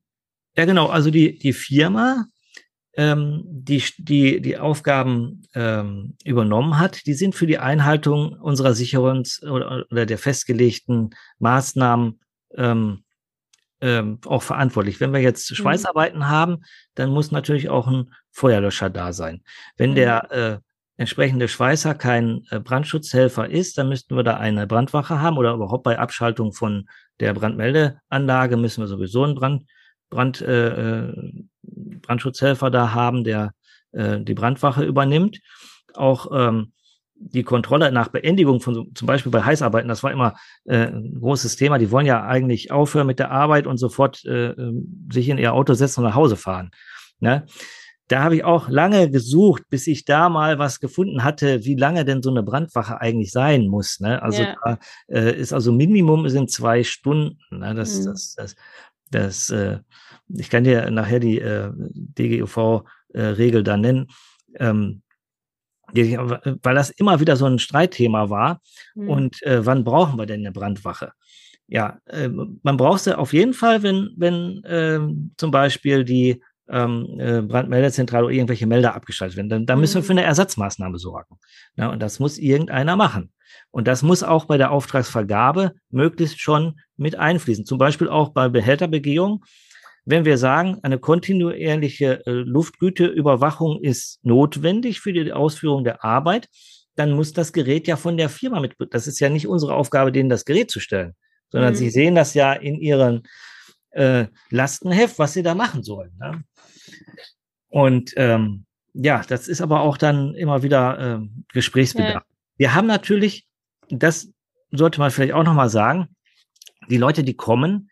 Ja, 0.56 0.66
genau. 0.66 0.88
Also 0.88 1.11
die, 1.11 1.38
die 1.38 1.54
Firma, 1.54 2.26
ähm, 2.94 3.42
die, 3.46 3.83
die 3.98 4.40
die 4.40 4.59
Aufgaben 4.59 5.42
ähm, 5.55 6.16
übernommen 6.24 6.78
hat, 6.78 7.07
die 7.07 7.14
sind 7.14 7.35
für 7.35 7.46
die 7.46 7.59
Einhaltung 7.59 8.35
unserer 8.35 8.72
Sicherungs- 8.72 9.44
oder, 9.44 9.87
oder 9.90 10.07
der 10.07 10.18
festgelegten 10.18 11.14
Maßnahmen 11.38 12.20
ähm, 12.57 13.05
ähm, 13.81 14.18
auch 14.26 14.42
verantwortlich. 14.42 15.00
Wenn 15.00 15.12
wir 15.12 15.20
jetzt 15.20 15.50
mhm. 15.50 15.57
Schweißarbeiten 15.57 16.28
haben, 16.28 16.59
dann 16.94 17.11
muss 17.11 17.33
natürlich 17.33 17.68
auch 17.68 17.88
ein 17.88 18.12
Feuerlöscher 18.31 18.90
da 18.90 19.12
sein. 19.12 19.42
Wenn 19.76 19.90
mhm. 19.90 19.94
der 19.96 20.31
äh, 20.31 20.59
entsprechende 20.96 21.48
Schweißer 21.48 21.94
kein 21.94 22.44
äh, 22.50 22.61
Brandschutzhelfer 22.61 23.48
ist, 23.48 23.78
dann 23.78 23.88
müssten 23.88 24.16
wir 24.16 24.22
da 24.22 24.37
eine 24.37 24.66
Brandwache 24.66 25.20
haben 25.20 25.37
oder 25.37 25.55
überhaupt 25.55 25.83
bei 25.83 25.98
Abschaltung 25.98 26.52
von 26.52 26.88
der 27.20 27.35
Brandmeldeanlage 27.35 28.57
müssen 28.57 28.83
wir 28.83 28.88
sowieso 28.88 29.24
einen 29.24 29.35
Brand, 29.35 29.64
Brand, 30.11 30.40
äh, 30.40 31.09
äh 31.09 31.44
Brandschutzhelfer 32.03 32.71
da 32.71 32.92
haben, 32.95 33.25
der 33.25 33.53
äh, 33.92 34.21
die 34.21 34.35
Brandwache 34.35 34.85
übernimmt. 34.85 35.40
Auch 35.95 36.31
ähm, 36.33 36.73
die 37.25 37.45
Kontrolle 37.45 37.92
nach 37.92 38.09
Beendigung 38.09 38.61
von 38.61 38.90
zum 38.95 39.07
Beispiel 39.07 39.31
bei 39.31 39.45
Heißarbeiten, 39.45 39.88
das 39.88 40.03
war 40.03 40.11
immer 40.11 40.35
äh, 40.64 40.88
ein 40.88 41.21
großes 41.21 41.57
Thema. 41.57 41.79
Die 41.79 41.90
wollen 41.90 42.07
ja 42.07 42.25
eigentlich 42.25 42.73
aufhören 42.73 43.07
mit 43.07 43.18
der 43.18 43.31
Arbeit 43.31 43.66
und 43.66 43.79
sofort 43.79 44.25
äh, 44.25 44.51
ähm, 44.51 45.09
sich 45.12 45.29
in 45.29 45.38
ihr 45.38 45.55
Auto 45.55 45.75
setzen 45.75 46.01
und 46.01 46.07
nach 46.07 46.16
Hause 46.16 46.37
fahren. 46.37 46.71
Ne? 47.21 47.45
Da 48.09 48.23
habe 48.23 48.37
ich 48.37 48.45
auch 48.45 48.68
lange 48.68 49.11
gesucht, 49.11 49.62
bis 49.71 49.87
ich 49.87 50.05
da 50.05 50.29
mal 50.29 50.59
was 50.59 50.81
gefunden 50.81 51.23
hatte, 51.23 51.64
wie 51.64 51.77
lange 51.77 52.05
denn 52.05 52.23
so 52.23 52.31
eine 52.31 52.42
Brandwache 52.42 53.01
eigentlich 53.01 53.31
sein 53.31 53.68
muss. 53.68 54.01
Ne? 54.01 54.21
Also 54.21 54.42
ja. 54.42 54.57
da, 54.64 54.79
äh, 55.09 55.35
ist 55.35 55.53
also 55.53 55.73
Minimum 55.73 56.29
sind 56.29 56.51
zwei 56.51 56.83
Stunden. 56.83 57.38
Ne? 57.51 57.75
Das, 57.75 58.01
mhm. 58.01 58.05
das, 58.07 58.35
das, 58.35 58.57
das, 59.11 59.51
äh, 59.51 59.79
ich 60.37 60.51
kann 60.51 60.64
dir 60.64 60.90
nachher 60.90 61.21
die 61.21 61.38
äh, 61.38 61.71
DGUV-Regel 61.75 63.61
äh, 63.61 63.64
da 63.64 63.77
nennen. 63.77 64.09
Ähm, 64.57 65.03
weil 65.95 66.75
das 66.75 66.90
immer 66.90 67.21
wieder 67.21 67.37
so 67.37 67.47
ein 67.47 67.59
Streitthema 67.59 68.31
war. 68.31 68.61
Mhm. 68.95 69.09
Und 69.09 69.42
äh, 69.42 69.64
wann 69.66 69.85
brauchen 69.85 70.18
wir 70.18 70.27
denn 70.27 70.40
eine 70.40 70.53
Brandwache? 70.53 71.12
Ja, 71.66 71.99
äh, 72.07 72.29
man 72.29 72.77
braucht 72.77 73.01
sie 73.01 73.16
auf 73.16 73.33
jeden 73.33 73.55
Fall, 73.55 73.83
wenn, 73.83 74.11
wenn 74.16 74.64
äh, 74.64 75.01
zum 75.37 75.51
Beispiel 75.51 76.05
die 76.05 76.42
ähm, 76.68 77.18
äh, 77.18 77.42
Brandmeldezentrale 77.42 78.25
oder 78.25 78.35
irgendwelche 78.35 78.66
Melder 78.66 78.95
abgeschaltet 78.95 79.37
werden. 79.37 79.49
Dann, 79.49 79.66
dann 79.66 79.81
müssen 79.81 79.97
wir 79.97 80.03
für 80.03 80.12
mhm. 80.12 80.21
eine 80.21 80.27
Ersatzmaßnahme 80.29 80.99
sorgen. 80.99 81.37
Ja, 81.77 81.90
und 81.90 82.01
das 82.01 82.18
muss 82.18 82.38
irgendeiner 82.38 82.97
machen. 82.97 83.33
Und 83.71 83.87
das 83.88 84.03
muss 84.03 84.23
auch 84.23 84.47
bei 84.47 84.57
der 84.57 84.71
Auftragsvergabe 84.71 85.73
möglichst 85.90 86.40
schon 86.40 86.81
mit 86.97 87.16
einfließen. 87.16 87.66
Zum 87.66 87.79
Beispiel 87.79 88.09
auch 88.09 88.31
bei 88.31 88.49
Behälterbegehung 88.49 89.45
wenn 90.05 90.25
wir 90.25 90.38
sagen, 90.38 90.79
eine 90.83 90.99
kontinuierliche 90.99 92.27
äh, 92.27 92.31
Luftgüteüberwachung 92.31 93.81
ist 93.83 94.25
notwendig 94.25 95.01
für 95.01 95.12
die 95.12 95.33
Ausführung 95.33 95.85
der 95.85 96.05
Arbeit, 96.05 96.49
dann 96.97 97.12
muss 97.12 97.33
das 97.33 97.53
Gerät 97.53 97.87
ja 97.87 97.97
von 97.97 98.17
der 98.17 98.29
Firma 98.29 98.61
mit, 98.61 98.75
das 98.91 99.07
ist 99.07 99.21
ja 99.21 99.29
nicht 99.29 99.47
unsere 99.47 99.75
Aufgabe, 99.75 100.12
denen 100.12 100.29
das 100.29 100.45
Gerät 100.45 100.71
zu 100.71 100.81
stellen, 100.81 101.15
sondern 101.51 101.73
mhm. 101.73 101.77
sie 101.77 101.91
sehen 101.91 102.15
das 102.15 102.35
ja 102.35 102.53
in 102.53 102.81
ihren 102.81 103.23
äh, 103.91 104.27
Lastenheft, 104.51 105.19
was 105.19 105.35
sie 105.35 105.43
da 105.43 105.55
machen 105.55 105.83
sollen. 105.83 106.12
Ne? 106.19 106.45
Und 107.69 108.12
ähm, 108.17 108.67
ja, 108.95 109.23
das 109.27 109.49
ist 109.49 109.62
aber 109.62 109.81
auch 109.81 109.97
dann 109.97 110.35
immer 110.35 110.62
wieder 110.62 110.99
äh, 111.23 111.27
Gesprächsbedarf. 111.53 112.15
Ja. 112.15 112.23
Wir 112.57 112.75
haben 112.75 112.87
natürlich, 112.87 113.47
das 113.88 114.29
sollte 114.71 115.01
man 115.01 115.11
vielleicht 115.11 115.33
auch 115.33 115.45
nochmal 115.45 115.71
sagen, 115.71 116.09
die 116.91 116.99
Leute, 116.99 117.25
die 117.25 117.35
kommen, 117.35 117.91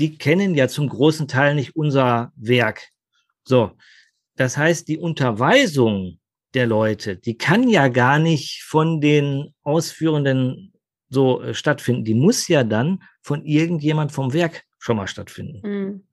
die 0.00 0.16
kennen 0.16 0.54
ja 0.54 0.66
zum 0.66 0.88
großen 0.88 1.28
Teil 1.28 1.54
nicht 1.54 1.76
unser 1.76 2.32
Werk. 2.34 2.88
So, 3.44 3.72
das 4.36 4.56
heißt, 4.56 4.88
die 4.88 4.98
Unterweisung 4.98 6.18
der 6.54 6.66
Leute, 6.66 7.16
die 7.16 7.36
kann 7.36 7.68
ja 7.68 7.88
gar 7.88 8.18
nicht 8.18 8.62
von 8.62 9.00
den 9.00 9.54
Ausführenden 9.62 10.72
so 11.10 11.42
äh, 11.42 11.54
stattfinden. 11.54 12.04
Die 12.04 12.14
muss 12.14 12.48
ja 12.48 12.64
dann 12.64 13.02
von 13.20 13.44
irgendjemand 13.44 14.12
vom 14.12 14.32
Werk 14.32 14.64
schon 14.78 14.96
mal 14.96 15.06
stattfinden. 15.06 15.60
Mhm. 15.62 16.04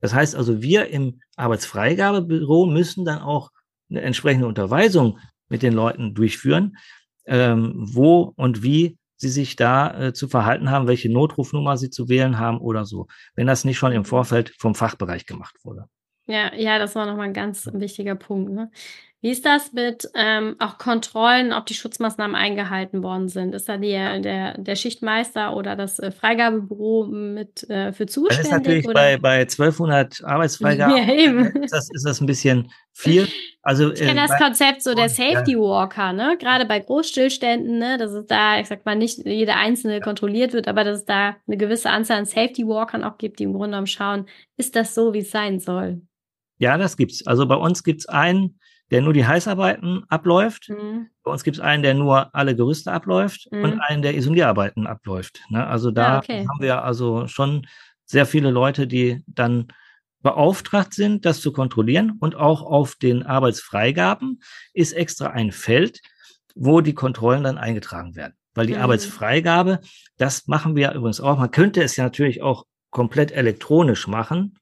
Das 0.00 0.12
heißt 0.12 0.34
also, 0.34 0.60
wir 0.60 0.88
im 0.88 1.20
Arbeitsfreigabebüro 1.36 2.66
müssen 2.66 3.04
dann 3.04 3.20
auch 3.20 3.52
eine 3.88 4.02
entsprechende 4.02 4.48
Unterweisung 4.48 5.18
mit 5.48 5.62
den 5.62 5.72
Leuten 5.72 6.14
durchführen, 6.14 6.76
ähm, 7.26 7.74
wo 7.76 8.32
und 8.36 8.62
wie 8.62 8.98
sie 9.16 9.28
sich 9.28 9.56
da 9.56 10.08
äh, 10.08 10.12
zu 10.12 10.28
verhalten 10.28 10.70
haben, 10.70 10.86
welche 10.86 11.10
Notrufnummer 11.10 11.76
sie 11.76 11.90
zu 11.90 12.08
wählen 12.08 12.38
haben 12.38 12.58
oder 12.58 12.84
so, 12.84 13.06
wenn 13.34 13.46
das 13.46 13.64
nicht 13.64 13.78
schon 13.78 13.92
im 13.92 14.04
Vorfeld 14.04 14.54
vom 14.58 14.74
Fachbereich 14.74 15.26
gemacht 15.26 15.56
wurde. 15.64 15.86
Ja, 16.26 16.52
ja, 16.54 16.78
das 16.78 16.94
war 16.96 17.06
nochmal 17.06 17.26
ein 17.26 17.32
ganz 17.32 17.68
wichtiger 17.72 18.16
Punkt. 18.16 18.52
Ne? 18.52 18.70
Wie 19.26 19.32
ist 19.32 19.44
das 19.44 19.72
mit 19.72 20.08
ähm, 20.14 20.54
auch 20.60 20.78
Kontrollen, 20.78 21.52
ob 21.52 21.66
die 21.66 21.74
Schutzmaßnahmen 21.74 22.36
eingehalten 22.36 23.02
worden 23.02 23.28
sind? 23.28 23.56
Ist 23.56 23.68
da 23.68 23.76
der, 23.76 24.20
der, 24.20 24.56
der 24.56 24.76
Schichtmeister 24.76 25.56
oder 25.56 25.74
das 25.74 25.98
äh, 25.98 26.12
Freigabebüro 26.12 27.08
mit 27.08 27.68
äh, 27.68 27.92
für 27.92 28.06
zuständig? 28.06 28.36
Das 28.36 28.46
ist 28.46 28.52
natürlich 28.52 28.84
oder? 28.86 28.94
bei, 28.94 29.16
bei 29.16 29.40
1200 29.40 30.22
Arbeitsfreigaben 30.22 30.96
ja, 31.08 31.12
eben. 31.12 31.46
Ist, 31.64 31.72
das, 31.72 31.90
ist 31.90 32.06
das 32.06 32.20
ein 32.20 32.26
bisschen 32.26 32.70
viel. 32.92 33.26
Also, 33.62 33.90
ich 33.90 33.98
kenne 33.98 34.22
äh, 34.22 34.28
das 34.28 34.38
Konzept 34.38 34.84
so 34.84 34.94
der 34.94 35.08
Safety. 35.08 35.58
Walker, 35.58 36.12
ne? 36.12 36.36
Gerade 36.38 36.64
bei 36.64 36.78
Großstillständen, 36.78 37.80
ne? 37.80 37.98
Dass 37.98 38.12
es 38.12 38.26
da, 38.26 38.60
ich 38.60 38.68
sag 38.68 38.86
mal, 38.86 38.94
nicht 38.94 39.26
jeder 39.26 39.56
einzelne 39.56 39.98
kontrolliert 39.98 40.52
wird, 40.52 40.68
aber 40.68 40.84
dass 40.84 41.00
es 41.00 41.04
da 41.04 41.34
eine 41.48 41.56
gewisse 41.56 41.90
Anzahl 41.90 42.18
an 42.18 42.26
Safety 42.26 42.64
Walkern 42.64 43.02
auch 43.02 43.18
gibt, 43.18 43.40
die 43.40 43.42
im 43.42 43.54
Grunde 43.54 43.70
genommen 43.70 43.88
schauen, 43.88 44.26
ist 44.56 44.76
das 44.76 44.94
so, 44.94 45.14
wie 45.14 45.18
es 45.18 45.32
sein 45.32 45.58
soll? 45.58 46.00
Ja, 46.58 46.78
das 46.78 46.96
gibt's. 46.96 47.26
Also 47.26 47.44
bei 47.46 47.56
uns 47.56 47.82
gibt's 47.82 48.06
einen, 48.06 48.60
der 48.90 49.02
nur 49.02 49.12
die 49.12 49.26
Heißarbeiten 49.26 50.04
abläuft. 50.08 50.68
Mhm. 50.68 51.08
Bei 51.22 51.30
uns 51.32 51.44
gibt 51.44 51.56
es 51.56 51.62
einen, 51.62 51.82
der 51.82 51.94
nur 51.94 52.34
alle 52.34 52.54
Gerüste 52.54 52.92
abläuft 52.92 53.48
mhm. 53.50 53.64
und 53.64 53.80
einen, 53.80 54.02
der 54.02 54.16
Isolierarbeiten 54.16 54.86
abläuft. 54.86 55.40
Ne? 55.48 55.66
Also 55.66 55.90
da 55.90 56.14
ja, 56.14 56.18
okay. 56.18 56.46
haben 56.48 56.60
wir 56.60 56.84
also 56.84 57.26
schon 57.26 57.66
sehr 58.04 58.26
viele 58.26 58.50
Leute, 58.50 58.86
die 58.86 59.22
dann 59.26 59.68
beauftragt 60.22 60.94
sind, 60.94 61.24
das 61.24 61.40
zu 61.40 61.52
kontrollieren. 61.52 62.16
Und 62.20 62.36
auch 62.36 62.62
auf 62.62 62.94
den 62.94 63.24
Arbeitsfreigaben 63.24 64.40
ist 64.72 64.92
extra 64.92 65.28
ein 65.30 65.52
Feld, 65.52 66.00
wo 66.54 66.80
die 66.80 66.94
Kontrollen 66.94 67.44
dann 67.44 67.58
eingetragen 67.58 68.14
werden. 68.14 68.34
Weil 68.54 68.66
die 68.66 68.74
mhm. 68.74 68.80
Arbeitsfreigabe, 68.80 69.80
das 70.16 70.46
machen 70.46 70.76
wir 70.76 70.92
übrigens 70.92 71.20
auch. 71.20 71.38
Man 71.38 71.50
könnte 71.50 71.82
es 71.82 71.96
ja 71.96 72.04
natürlich 72.04 72.40
auch 72.42 72.64
komplett 72.90 73.32
elektronisch 73.32 74.06
machen, 74.06 74.58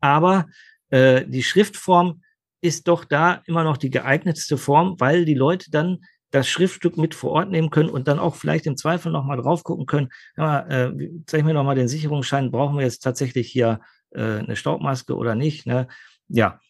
aber 0.00 0.46
äh, 0.90 1.24
die 1.26 1.42
Schriftform 1.42 2.21
ist 2.62 2.88
doch 2.88 3.04
da 3.04 3.42
immer 3.46 3.64
noch 3.64 3.76
die 3.76 3.90
geeignetste 3.90 4.56
Form, 4.56 4.98
weil 4.98 5.24
die 5.24 5.34
Leute 5.34 5.70
dann 5.70 5.98
das 6.30 6.48
Schriftstück 6.48 6.96
mit 6.96 7.14
vor 7.14 7.32
Ort 7.32 7.50
nehmen 7.50 7.68
können 7.68 7.90
und 7.90 8.08
dann 8.08 8.18
auch 8.18 8.36
vielleicht 8.36 8.66
im 8.66 8.78
Zweifel 8.78 9.12
nochmal 9.12 9.36
drauf 9.36 9.64
gucken 9.64 9.84
können. 9.84 10.08
Ja, 10.36 10.66
äh, 10.66 11.10
zeig 11.26 11.44
mir 11.44 11.52
nochmal 11.52 11.74
den 11.74 11.88
Sicherungsschein, 11.88 12.50
brauchen 12.50 12.78
wir 12.78 12.84
jetzt 12.84 13.00
tatsächlich 13.00 13.50
hier 13.50 13.80
äh, 14.12 14.38
eine 14.38 14.56
Staubmaske 14.56 15.14
oder 15.14 15.34
nicht? 15.34 15.66
Ne? 15.66 15.88
Ja, 16.28 16.60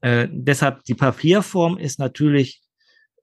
äh, 0.00 0.28
deshalb 0.30 0.84
die 0.84 0.94
Papierform 0.94 1.76
ist 1.76 1.98
natürlich 1.98 2.62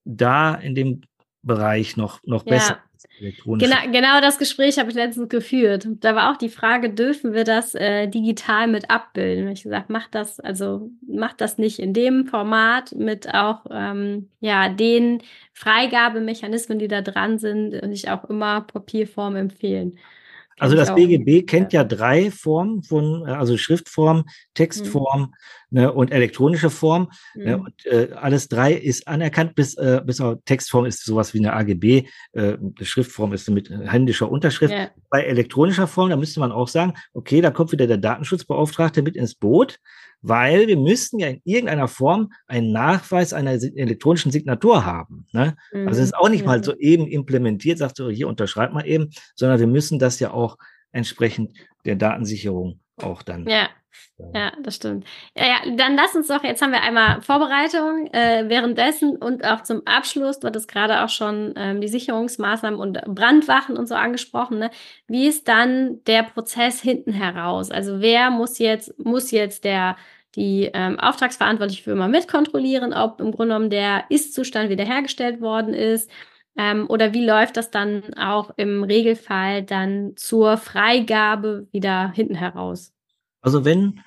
da 0.03 0.53
in 0.53 0.75
dem 0.75 1.01
Bereich 1.41 1.97
noch, 1.97 2.21
noch 2.23 2.45
ja. 2.45 2.51
besser. 2.51 2.79
Genau, 3.19 3.91
genau 3.91 4.21
das 4.21 4.37
Gespräch 4.37 4.79
habe 4.79 4.89
ich 4.89 4.95
letztens 4.95 5.29
geführt. 5.29 5.87
Da 6.01 6.15
war 6.15 6.31
auch 6.31 6.37
die 6.37 6.49
Frage, 6.49 6.89
dürfen 6.89 7.33
wir 7.33 7.43
das 7.43 7.75
äh, 7.75 8.07
digital 8.07 8.67
mit 8.67 8.89
abbilden? 8.89 9.47
Ich 9.49 9.63
gesagt, 9.63 9.89
macht 9.89 10.15
das, 10.15 10.39
also 10.39 10.89
macht 11.07 11.41
das 11.41 11.57
nicht 11.57 11.79
in 11.79 11.93
dem 11.93 12.25
Format 12.25 12.93
mit 12.93 13.33
auch 13.33 13.65
ähm, 13.71 14.29
ja 14.39 14.69
den 14.69 15.21
Freigabemechanismen, 15.53 16.79
die 16.79 16.87
da 16.87 17.01
dran 17.01 17.39
sind, 17.39 17.81
und 17.81 17.91
ich 17.91 18.09
auch 18.09 18.25
immer 18.25 18.61
Papierform 18.61 19.35
empfehlen. 19.35 19.97
Also 20.59 20.75
das 20.75 20.93
BGB 20.93 21.45
kennt 21.47 21.73
ja 21.73 21.83
drei 21.83 22.29
Formen 22.29 22.83
von, 22.83 23.27
äh, 23.27 23.31
also 23.31 23.57
Schriftform, 23.57 24.25
Textform 24.53 25.21
mhm. 25.21 25.33
Ne, 25.73 25.91
und 25.91 26.11
elektronische 26.11 26.69
Form. 26.69 27.11
Ne, 27.35 27.43
mhm. 27.43 27.43
Ne, 27.43 27.57
und 27.57 27.85
äh, 27.85 28.13
alles 28.13 28.47
drei 28.47 28.73
ist 28.73 29.07
anerkannt, 29.07 29.55
bis, 29.55 29.75
äh, 29.75 30.01
bis 30.05 30.21
auf 30.21 30.37
Textform 30.45 30.85
ist 30.85 31.03
sowas 31.03 31.33
wie 31.33 31.39
eine 31.39 31.53
AGB, 31.53 32.05
äh, 32.33 32.57
Schriftform 32.81 33.33
ist 33.33 33.49
mit 33.49 33.69
händischer 33.69 34.31
Unterschrift. 34.31 34.73
Ja. 34.73 34.89
Bei 35.09 35.23
elektronischer 35.23 35.87
Form, 35.87 36.09
da 36.09 36.15
müsste 36.15 36.39
man 36.39 36.51
auch 36.51 36.67
sagen, 36.67 36.93
okay, 37.13 37.41
da 37.41 37.51
kommt 37.51 37.71
wieder 37.71 37.87
der 37.87 37.97
Datenschutzbeauftragte 37.97 39.01
mit 39.01 39.15
ins 39.15 39.35
Boot 39.35 39.79
weil 40.25 40.67
wir 40.67 40.77
müssten 40.77 41.19
ja 41.19 41.27
in 41.27 41.41
irgendeiner 41.43 41.89
Form 41.89 42.31
einen 42.47 42.71
Nachweis 42.71 43.33
einer 43.33 43.51
elektronischen 43.51 44.31
Signatur 44.31 44.85
haben. 44.85 45.27
Ne? 45.33 45.57
Mhm. 45.73 45.85
Also 45.89 45.99
es 45.99 46.07
ist 46.07 46.15
auch 46.15 46.29
nicht 46.29 46.45
mal 46.45 46.63
so 46.63 46.73
eben 46.77 47.07
implementiert, 47.07 47.77
sagt 47.77 47.97
so, 47.97 48.09
hier 48.09 48.29
unterschreibt 48.29 48.73
mal 48.73 48.87
eben, 48.87 49.09
sondern 49.35 49.59
wir 49.59 49.67
müssen 49.67 49.99
das 49.99 50.21
ja 50.21 50.31
auch 50.31 50.57
entsprechend 50.93 51.51
der 51.83 51.97
Datensicherung 51.97 52.79
auch 52.95 53.21
dann. 53.21 53.45
Ja. 53.49 53.67
Ja, 54.33 54.51
das 54.61 54.75
stimmt. 54.75 55.05
Ja, 55.35 55.45
ja, 55.45 55.75
dann 55.75 55.95
lass 55.95 56.15
uns 56.15 56.27
doch, 56.27 56.43
jetzt 56.43 56.61
haben 56.61 56.71
wir 56.71 56.81
einmal 56.81 57.21
Vorbereitung 57.21 58.07
äh, 58.13 58.45
währenddessen 58.47 59.17
und 59.17 59.43
auch 59.45 59.63
zum 59.63 59.85
Abschluss, 59.85 60.39
du 60.39 60.47
hattest 60.47 60.67
gerade 60.67 61.03
auch 61.03 61.09
schon 61.09 61.53
ähm, 61.55 61.81
die 61.81 61.87
Sicherungsmaßnahmen 61.87 62.79
und 62.79 63.01
Brandwachen 63.05 63.77
und 63.77 63.87
so 63.87 63.95
angesprochen. 63.95 64.59
Ne? 64.59 64.71
Wie 65.07 65.27
ist 65.27 65.47
dann 65.47 66.03
der 66.05 66.23
Prozess 66.23 66.81
hinten 66.81 67.11
heraus? 67.11 67.71
Also 67.71 68.01
wer 68.01 68.29
muss 68.29 68.59
jetzt, 68.59 68.97
muss 68.99 69.31
jetzt 69.31 69.63
der 69.63 69.95
die 70.35 70.69
ähm, 70.73 70.99
Auftragsverantwortliche 70.99 71.83
für 71.83 71.91
immer 71.91 72.07
mitkontrollieren, 72.07 72.93
ob 72.93 73.19
im 73.21 73.31
Grunde 73.31 73.53
genommen 73.53 73.69
der 73.69 74.05
Ist-Zustand 74.09 74.69
wiederhergestellt 74.69 75.41
worden 75.41 75.73
ist. 75.73 76.09
Ähm, 76.57 76.87
oder 76.89 77.13
wie 77.13 77.25
läuft 77.25 77.57
das 77.57 77.71
dann 77.71 78.13
auch 78.15 78.51
im 78.57 78.83
Regelfall 78.83 79.63
dann 79.63 80.13
zur 80.15 80.57
Freigabe 80.57 81.67
wieder 81.71 82.11
hinten 82.11 82.35
heraus? 82.35 82.93
Also 83.43 83.65
wenn, 83.65 83.99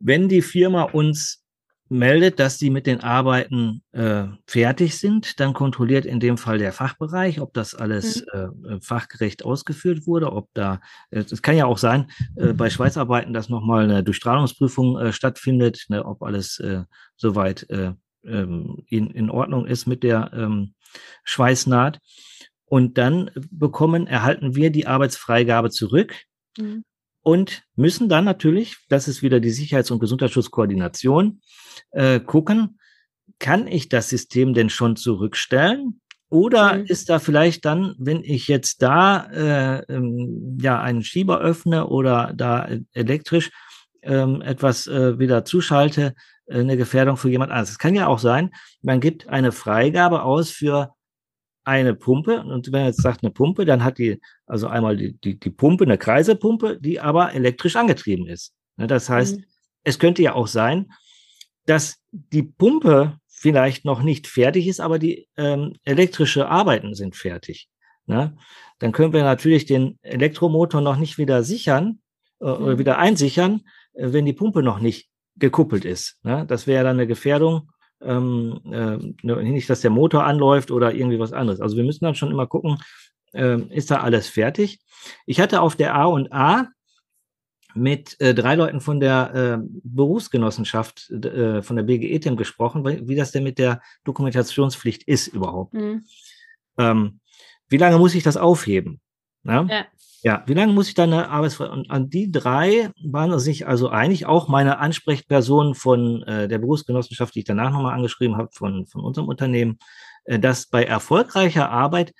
wenn 0.00 0.28
die 0.28 0.42
Firma 0.42 0.82
uns 0.82 1.44
meldet, 1.90 2.38
dass 2.38 2.58
sie 2.58 2.70
mit 2.70 2.86
den 2.86 3.00
Arbeiten 3.00 3.82
äh, 3.92 4.24
fertig 4.46 4.98
sind, 4.98 5.40
dann 5.40 5.54
kontrolliert 5.54 6.04
in 6.04 6.20
dem 6.20 6.36
Fall 6.36 6.58
der 6.58 6.72
Fachbereich, 6.72 7.40
ob 7.40 7.54
das 7.54 7.74
alles 7.74 8.24
mhm. 8.32 8.66
äh, 8.66 8.80
fachgerecht 8.80 9.44
ausgeführt 9.44 10.06
wurde, 10.06 10.32
ob 10.32 10.48
da, 10.54 10.80
äh, 11.10 11.20
es 11.20 11.32
äh, 11.32 11.36
kann 11.36 11.56
ja 11.56 11.66
auch 11.66 11.78
sein, 11.78 12.10
äh, 12.36 12.52
bei 12.52 12.68
Schweißarbeiten, 12.68 13.32
dass 13.32 13.48
nochmal 13.48 13.84
eine 13.84 14.02
Durchstrahlungsprüfung 14.04 14.98
äh, 14.98 15.12
stattfindet, 15.12 15.86
ne, 15.88 16.04
ob 16.04 16.22
alles 16.22 16.58
äh, 16.58 16.82
soweit 17.16 17.68
äh, 17.70 17.92
ähm, 18.24 18.82
in, 18.88 19.10
in 19.10 19.30
Ordnung 19.30 19.66
ist 19.66 19.86
mit 19.86 20.02
der 20.02 20.30
ähm, 20.34 20.74
Schweißnaht. 21.24 22.00
Und 22.66 22.98
dann 22.98 23.30
bekommen, 23.50 24.06
erhalten 24.06 24.54
wir 24.54 24.70
die 24.70 24.86
Arbeitsfreigabe 24.86 25.70
zurück. 25.70 26.14
Mhm 26.58 26.84
und 27.22 27.64
müssen 27.74 28.08
dann 28.08 28.24
natürlich, 28.24 28.76
das 28.88 29.08
ist 29.08 29.22
wieder 29.22 29.40
die 29.40 29.50
Sicherheits- 29.50 29.90
und 29.90 29.98
Gesundheitsschutzkoordination, 29.98 31.40
äh, 31.90 32.20
gucken, 32.20 32.78
kann 33.38 33.66
ich 33.66 33.88
das 33.88 34.08
System 34.08 34.54
denn 34.54 34.70
schon 34.70 34.96
zurückstellen? 34.96 36.00
Oder 36.30 36.74
mhm. 36.74 36.84
ist 36.84 37.08
da 37.08 37.18
vielleicht 37.18 37.64
dann, 37.64 37.94
wenn 37.98 38.22
ich 38.22 38.48
jetzt 38.48 38.82
da 38.82 39.24
äh, 39.32 39.82
ähm, 39.92 40.58
ja 40.60 40.80
einen 40.80 41.02
Schieber 41.02 41.40
öffne 41.40 41.86
oder 41.86 42.32
da 42.36 42.68
elektrisch 42.92 43.50
ähm, 44.02 44.42
etwas 44.42 44.86
äh, 44.86 45.18
wieder 45.18 45.44
zuschalte, 45.44 46.14
äh, 46.46 46.60
eine 46.60 46.76
Gefährdung 46.76 47.16
für 47.16 47.30
jemand 47.30 47.50
anderes? 47.50 47.70
Es 47.70 47.78
kann 47.78 47.94
ja 47.94 48.08
auch 48.08 48.18
sein, 48.18 48.50
man 48.82 49.00
gibt 49.00 49.28
eine 49.28 49.52
Freigabe 49.52 50.22
aus 50.22 50.50
für 50.50 50.92
eine 51.68 51.94
Pumpe. 51.94 52.42
Und 52.42 52.72
wenn 52.72 52.80
er 52.80 52.86
jetzt 52.86 53.02
sagt 53.02 53.22
eine 53.22 53.30
Pumpe, 53.30 53.64
dann 53.64 53.84
hat 53.84 53.98
die 53.98 54.20
also 54.46 54.66
einmal 54.66 54.96
die, 54.96 55.18
die, 55.18 55.38
die 55.38 55.50
Pumpe, 55.50 55.84
eine 55.84 55.98
Kreisepumpe, 55.98 56.78
die 56.80 56.98
aber 56.98 57.34
elektrisch 57.34 57.76
angetrieben 57.76 58.26
ist. 58.26 58.54
Ne, 58.76 58.86
das 58.86 59.10
heißt, 59.10 59.36
mhm. 59.36 59.44
es 59.84 59.98
könnte 59.98 60.22
ja 60.22 60.34
auch 60.34 60.46
sein, 60.46 60.90
dass 61.66 61.98
die 62.10 62.42
Pumpe 62.42 63.18
vielleicht 63.26 63.84
noch 63.84 64.02
nicht 64.02 64.26
fertig 64.26 64.66
ist, 64.66 64.80
aber 64.80 64.98
die 64.98 65.28
ähm, 65.36 65.74
elektrische 65.84 66.48
Arbeiten 66.48 66.94
sind 66.94 67.14
fertig. 67.14 67.68
Ne? 68.06 68.36
Dann 68.78 68.92
können 68.92 69.12
wir 69.12 69.22
natürlich 69.22 69.66
den 69.66 69.98
Elektromotor 70.02 70.80
noch 70.80 70.96
nicht 70.96 71.18
wieder 71.18 71.42
sichern 71.42 72.00
äh, 72.40 72.46
mhm. 72.46 72.64
oder 72.64 72.78
wieder 72.78 72.98
einsichern, 72.98 73.62
äh, 73.92 74.12
wenn 74.12 74.24
die 74.24 74.32
Pumpe 74.32 74.62
noch 74.62 74.80
nicht 74.80 75.08
gekuppelt 75.36 75.84
ist. 75.84 76.18
Ne? 76.22 76.46
Das 76.48 76.66
wäre 76.66 76.84
dann 76.84 76.96
eine 76.96 77.06
Gefährdung. 77.06 77.70
Ähm, 78.00 78.60
äh, 78.66 79.26
ne, 79.26 79.42
nicht, 79.42 79.68
dass 79.68 79.80
der 79.80 79.90
Motor 79.90 80.24
anläuft 80.24 80.70
oder 80.70 80.94
irgendwie 80.94 81.18
was 81.18 81.32
anderes. 81.32 81.60
Also 81.60 81.76
wir 81.76 81.84
müssen 81.84 82.04
dann 82.04 82.14
schon 82.14 82.30
immer 82.30 82.46
gucken, 82.46 82.78
äh, 83.32 83.60
ist 83.74 83.90
da 83.90 84.00
alles 84.00 84.28
fertig. 84.28 84.80
Ich 85.26 85.40
hatte 85.40 85.60
auf 85.60 85.76
der 85.76 85.94
A 85.94 86.04
und 86.04 86.32
A 86.32 86.68
mit 87.74 88.20
äh, 88.20 88.34
drei 88.34 88.54
Leuten 88.54 88.80
von 88.80 89.00
der 89.00 89.34
äh, 89.34 89.68
Berufsgenossenschaft 89.82 91.10
äh, 91.10 91.62
von 91.62 91.76
der 91.76 91.82
BGE-Team 91.82 92.36
gesprochen, 92.36 92.84
wie 92.84 93.16
das 93.16 93.32
denn 93.32 93.44
mit 93.44 93.58
der 93.58 93.80
Dokumentationspflicht 94.04 95.02
ist 95.04 95.28
überhaupt. 95.28 95.74
Mhm. 95.74 96.04
Ähm, 96.78 97.20
wie 97.68 97.76
lange 97.76 97.98
muss 97.98 98.14
ich 98.14 98.22
das 98.22 98.36
aufheben? 98.36 99.00
Ja? 99.44 99.66
Ja. 100.22 100.42
Wie 100.46 100.54
lange 100.54 100.72
muss 100.72 100.88
ich 100.88 100.94
dann 100.94 101.12
eine 101.12 101.28
Arbeitsfrei? 101.28 101.68
Und 101.68 101.90
an 101.90 102.10
die 102.10 102.30
drei 102.30 102.90
waren 103.04 103.38
sich 103.38 103.66
also 103.66 103.88
einig, 103.88 104.26
auch 104.26 104.48
meine 104.48 104.78
Ansprechperson 104.78 105.74
von 105.74 106.22
äh, 106.24 106.48
der 106.48 106.58
Berufsgenossenschaft, 106.58 107.34
die 107.34 107.40
ich 107.40 107.44
danach 107.44 107.70
nochmal 107.70 107.94
angeschrieben 107.94 108.36
habe, 108.36 108.48
von, 108.52 108.86
von 108.86 109.02
unserem 109.02 109.28
Unternehmen, 109.28 109.78
äh, 110.24 110.38
dass 110.38 110.66
bei 110.66 110.84
erfolgreicher 110.84 111.70
Arbeit 111.70 112.14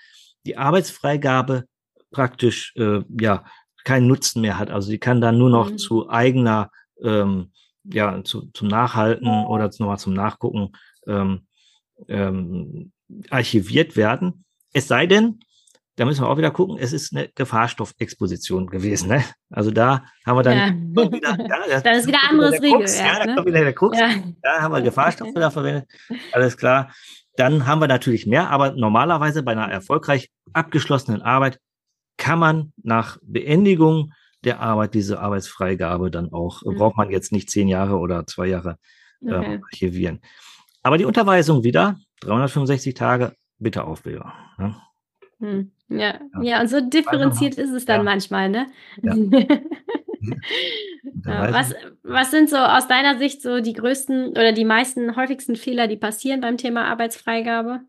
die 0.46 0.56
Arbeitsfreigabe 0.56 1.64
praktisch 2.10 2.72
äh, 2.76 3.00
ja 3.20 3.44
keinen 3.84 4.06
Nutzen 4.06 4.42
mehr 4.42 4.58
hat. 4.58 4.70
Also 4.70 4.88
sie 4.88 4.98
kann 4.98 5.20
dann 5.20 5.38
nur 5.38 5.50
noch 5.50 5.70
mhm. 5.70 5.78
zu 5.78 6.08
eigener, 6.08 6.70
ähm, 7.02 7.52
ja, 7.84 8.22
zu, 8.22 8.50
zum 8.52 8.68
Nachhalten 8.68 9.26
oder 9.26 9.70
nochmal 9.78 9.98
zum 9.98 10.14
Nachgucken 10.14 10.72
ähm, 11.06 11.46
ähm, 12.06 12.92
archiviert 13.30 13.96
werden. 13.96 14.44
Es 14.72 14.88
sei 14.88 15.06
denn, 15.06 15.40
da 15.98 16.04
müssen 16.04 16.22
wir 16.22 16.28
auch 16.28 16.38
wieder 16.38 16.52
gucken, 16.52 16.78
es 16.78 16.92
ist 16.92 17.12
eine 17.12 17.28
Gefahrstoffexposition 17.34 18.68
gewesen. 18.68 19.08
Ne? 19.08 19.24
Also 19.50 19.72
da 19.72 20.04
haben 20.24 20.38
wir 20.38 20.42
dann 20.44 20.56
ja. 20.56 21.12
wieder, 21.12 21.36
ja, 21.68 21.80
das 21.82 21.98
ist 21.98 22.06
wieder 22.06 22.20
anderes 22.30 22.62
Regelwerk. 22.62 22.88
Ja, 22.96 23.26
da 23.26 23.34
kommt 23.34 23.48
wieder 23.48 23.64
der 23.64 23.72
Krux. 23.72 23.98
Ja. 23.98 24.10
Da 24.40 24.62
haben 24.62 24.72
wir 24.72 24.80
Gefahrstoffe 24.80 25.34
da 25.34 25.50
verwendet. 25.50 25.90
Alles 26.32 26.56
klar. 26.56 26.92
Dann 27.34 27.66
haben 27.66 27.80
wir 27.80 27.88
natürlich 27.88 28.26
mehr, 28.26 28.48
aber 28.50 28.72
normalerweise 28.72 29.42
bei 29.42 29.52
einer 29.52 29.68
erfolgreich 29.68 30.30
abgeschlossenen 30.52 31.20
Arbeit 31.20 31.58
kann 32.16 32.38
man 32.38 32.72
nach 32.80 33.18
Beendigung 33.22 34.12
der 34.44 34.60
Arbeit 34.60 34.94
diese 34.94 35.18
Arbeitsfreigabe 35.18 36.12
dann 36.12 36.32
auch, 36.32 36.62
mhm. 36.62 36.76
braucht 36.76 36.96
man 36.96 37.10
jetzt 37.10 37.32
nicht 37.32 37.50
zehn 37.50 37.66
Jahre 37.66 37.98
oder 37.98 38.24
zwei 38.26 38.46
Jahre 38.46 38.78
äh, 39.20 39.34
okay. 39.34 39.60
archivieren. 39.64 40.20
Aber 40.84 40.96
die 40.96 41.04
Unterweisung 41.04 41.64
wieder, 41.64 41.96
365 42.20 42.94
Tage, 42.94 43.34
bitte 43.58 43.82
aufbewahren. 43.82 44.32
Ne? 44.58 44.76
Hm. 45.40 45.72
Ja. 45.88 45.98
ja, 45.98 46.42
ja, 46.42 46.60
und 46.60 46.68
so 46.68 46.80
differenziert 46.80 47.56
ist 47.56 47.70
es 47.70 47.84
dann 47.84 48.00
ja. 48.00 48.02
manchmal, 48.02 48.50
ne? 48.50 48.66
Ja. 49.02 49.14
ja. 51.24 51.52
was, 51.52 51.74
was 52.02 52.30
sind 52.30 52.50
so 52.50 52.56
aus 52.56 52.88
deiner 52.88 53.18
Sicht 53.18 53.40
so 53.40 53.60
die 53.60 53.72
größten 53.72 54.30
oder 54.30 54.52
die 54.52 54.66
meisten 54.66 55.16
häufigsten 55.16 55.56
Fehler, 55.56 55.88
die 55.88 55.96
passieren 55.96 56.40
beim 56.40 56.58
Thema 56.58 56.84
Arbeitsfreigabe? 56.86 57.80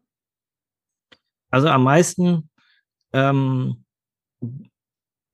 Also 1.49 1.67
am 1.67 1.83
meisten 1.83 2.49
ähm, 3.11 3.83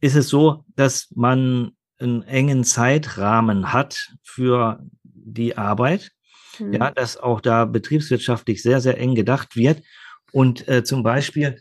ist 0.02 0.16
es 0.16 0.30
so, 0.30 0.64
dass 0.76 1.12
man 1.14 1.72
einen 2.00 2.24
engen 2.24 2.64
Zeitrahmen 2.64 3.74
hat 3.74 4.14
für 4.24 4.80
die 5.04 5.58
Arbeit. 5.58 6.12
Mhm. 6.60 6.74
Ja, 6.74 6.92
dass 6.92 7.18
auch 7.18 7.42
da 7.42 7.66
betriebswirtschaftlich 7.66 8.62
sehr, 8.62 8.82
sehr 8.82 8.98
eng 8.98 9.16
gedacht 9.16 9.56
wird. 9.56 9.82
Und 10.32 10.68
äh, 10.68 10.84
zum 10.84 11.04
Beispiel, 11.04 11.60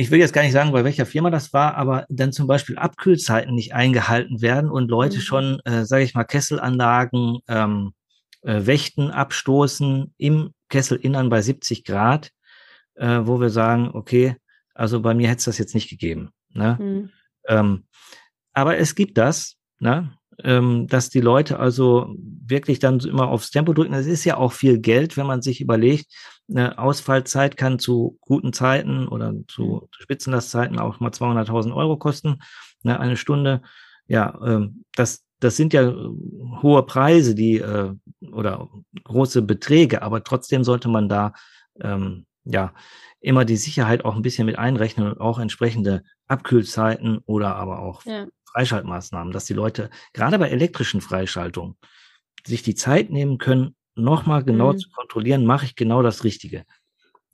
ich 0.00 0.10
will 0.10 0.18
jetzt 0.18 0.32
gar 0.32 0.42
nicht 0.42 0.52
sagen, 0.52 0.72
bei 0.72 0.82
welcher 0.82 1.04
Firma 1.04 1.28
das 1.28 1.52
war, 1.52 1.74
aber 1.74 2.06
dann 2.08 2.32
zum 2.32 2.46
Beispiel 2.46 2.78
Abkühlzeiten 2.78 3.54
nicht 3.54 3.74
eingehalten 3.74 4.40
werden 4.40 4.70
und 4.70 4.90
Leute 4.90 5.18
mhm. 5.18 5.20
schon, 5.20 5.60
äh, 5.66 5.84
sage 5.84 6.04
ich 6.04 6.14
mal, 6.14 6.24
Kesselanlagen, 6.24 7.40
ähm, 7.48 7.92
äh, 8.40 8.64
Wächten 8.64 9.10
abstoßen 9.10 10.14
im 10.16 10.54
Kesselinnern 10.70 11.28
bei 11.28 11.42
70 11.42 11.84
Grad, 11.84 12.30
äh, 12.94 13.20
wo 13.24 13.42
wir 13.42 13.50
sagen, 13.50 13.90
okay, 13.92 14.36
also 14.74 15.00
bei 15.00 15.12
mir 15.12 15.28
hätte 15.28 15.40
es 15.40 15.44
das 15.44 15.58
jetzt 15.58 15.74
nicht 15.74 15.90
gegeben. 15.90 16.30
Ne? 16.54 16.78
Mhm. 16.80 17.10
Ähm, 17.46 17.84
aber 18.54 18.78
es 18.78 18.94
gibt 18.94 19.18
das, 19.18 19.56
ne? 19.80 20.14
ähm, 20.44 20.86
dass 20.86 21.10
die 21.10 21.20
Leute 21.20 21.58
also 21.58 22.14
wirklich 22.16 22.78
dann 22.78 23.00
immer 23.00 23.28
aufs 23.28 23.50
Tempo 23.50 23.74
drücken. 23.74 23.92
Es 23.92 24.06
ist 24.06 24.24
ja 24.24 24.38
auch 24.38 24.52
viel 24.52 24.78
Geld, 24.78 25.18
wenn 25.18 25.26
man 25.26 25.42
sich 25.42 25.60
überlegt, 25.60 26.06
eine 26.50 26.78
Ausfallzeit 26.78 27.56
kann 27.56 27.78
zu 27.78 28.18
guten 28.20 28.52
Zeiten 28.52 29.08
oder 29.08 29.34
zu, 29.48 29.62
mhm. 29.62 29.88
Spitzenlastzeiten 29.92 30.78
auch 30.78 31.00
mal 31.00 31.10
200.000 31.10 31.74
Euro 31.74 31.96
kosten, 31.96 32.40
ne? 32.82 32.98
eine 32.98 33.16
Stunde. 33.16 33.62
Ja, 34.06 34.38
ähm, 34.44 34.84
das, 34.94 35.24
das 35.38 35.56
sind 35.56 35.72
ja 35.72 35.92
hohe 36.62 36.82
Preise, 36.84 37.34
die 37.34 37.58
äh, 37.58 37.94
oder 38.32 38.68
große 39.04 39.42
Beträge, 39.42 40.02
aber 40.02 40.24
trotzdem 40.24 40.64
sollte 40.64 40.88
man 40.88 41.08
da 41.08 41.32
ähm, 41.80 42.26
ja 42.44 42.74
immer 43.20 43.44
die 43.44 43.56
Sicherheit 43.56 44.04
auch 44.04 44.16
ein 44.16 44.22
bisschen 44.22 44.46
mit 44.46 44.58
einrechnen 44.58 45.06
und 45.06 45.20
auch 45.20 45.38
entsprechende 45.38 46.02
Abkühlzeiten 46.26 47.18
oder 47.26 47.54
aber 47.56 47.80
auch 47.80 48.04
ja. 48.04 48.26
Freischaltmaßnahmen, 48.52 49.32
dass 49.32 49.44
die 49.44 49.54
Leute 49.54 49.90
gerade 50.12 50.38
bei 50.38 50.48
elektrischen 50.48 51.00
Freischaltungen 51.00 51.76
sich 52.46 52.62
die 52.62 52.74
Zeit 52.74 53.10
nehmen 53.10 53.38
können, 53.38 53.76
nochmal 54.00 54.44
genau 54.44 54.72
mhm. 54.72 54.78
zu 54.78 54.90
kontrollieren, 54.90 55.44
mache 55.46 55.66
ich 55.66 55.76
genau 55.76 56.02
das 56.02 56.24
Richtige. 56.24 56.64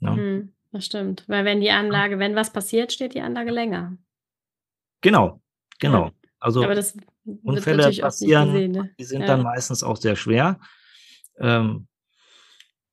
Ja. 0.00 0.12
Mhm, 0.12 0.52
das 0.72 0.86
stimmt, 0.86 1.24
weil 1.26 1.44
wenn 1.44 1.60
die 1.60 1.70
Anlage, 1.70 2.18
wenn 2.18 2.34
was 2.34 2.52
passiert, 2.52 2.92
steht 2.92 3.14
die 3.14 3.20
Anlage 3.20 3.50
länger. 3.50 3.96
Genau, 5.00 5.40
genau. 5.78 6.10
Also 6.38 6.66
Unfälle 7.42 7.90
passieren, 8.00 8.52
gesehen, 8.52 8.72
ne? 8.72 8.90
die 8.98 9.04
sind 9.04 9.22
ja. 9.22 9.26
dann 9.26 9.42
meistens 9.42 9.82
auch 9.82 9.96
sehr 9.96 10.14
schwer. 10.16 10.60
Ähm, 11.38 11.88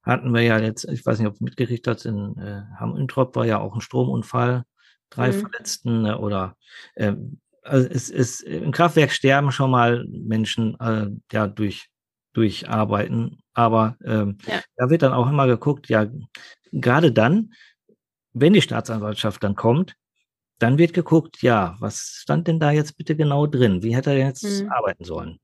hatten 0.01 0.33
wir 0.33 0.41
ja 0.41 0.59
jetzt, 0.59 0.85
ich 0.85 1.05
weiß 1.05 1.19
nicht, 1.19 1.27
ob 1.27 1.39
mitgekriegt 1.39 1.87
hast, 1.87 2.05
in 2.05 2.37
äh, 2.37 2.63
Hamm-Introp 2.79 3.35
war 3.35 3.45
ja 3.45 3.59
auch 3.59 3.75
ein 3.75 3.81
Stromunfall, 3.81 4.63
drei 5.09 5.31
mhm. 5.31 5.39
Verletzten 5.39 6.01
ne, 6.01 6.17
oder 6.17 6.57
äh, 6.95 7.13
also 7.61 7.87
es 7.87 8.09
ist 8.09 8.41
im 8.41 8.71
Kraftwerk 8.71 9.11
sterben 9.11 9.51
schon 9.51 9.71
mal 9.71 10.05
Menschen 10.09 10.77
äh, 10.79 11.07
ja 11.31 11.47
durch 11.47 11.89
durch 12.33 12.67
Arbeiten, 12.67 13.39
aber 13.53 13.97
ähm, 14.03 14.37
ja. 14.47 14.61
da 14.75 14.89
wird 14.89 15.03
dann 15.03 15.13
auch 15.13 15.29
immer 15.29 15.47
geguckt, 15.47 15.89
ja 15.89 16.07
gerade 16.73 17.11
dann, 17.11 17.53
wenn 18.33 18.53
die 18.53 18.61
Staatsanwaltschaft 18.61 19.43
dann 19.43 19.55
kommt, 19.55 19.95
dann 20.59 20.77
wird 20.77 20.93
geguckt, 20.93 21.41
ja, 21.41 21.75
was 21.79 22.17
stand 22.21 22.47
denn 22.47 22.59
da 22.59 22.71
jetzt 22.71 22.97
bitte 22.97 23.15
genau 23.15 23.47
drin? 23.47 23.83
Wie 23.83 23.95
hätte 23.95 24.11
er 24.11 24.17
jetzt 24.17 24.43
mhm. 24.43 24.71
arbeiten 24.71 25.03
sollen? 25.03 25.39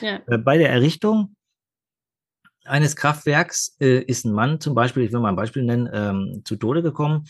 Ja. 0.00 0.20
Äh, 0.26 0.38
bei 0.38 0.58
der 0.58 0.70
Errichtung 0.70 1.36
eines 2.64 2.96
Kraftwerks 2.96 3.76
äh, 3.80 4.00
ist 4.00 4.24
ein 4.24 4.32
Mann 4.32 4.60
zum 4.60 4.74
Beispiel, 4.74 5.02
ich 5.02 5.12
will 5.12 5.20
mal 5.20 5.28
ein 5.28 5.36
Beispiel 5.36 5.62
nennen, 5.62 5.88
ähm, 5.92 6.42
zu 6.44 6.56
Tode 6.56 6.82
gekommen, 6.82 7.26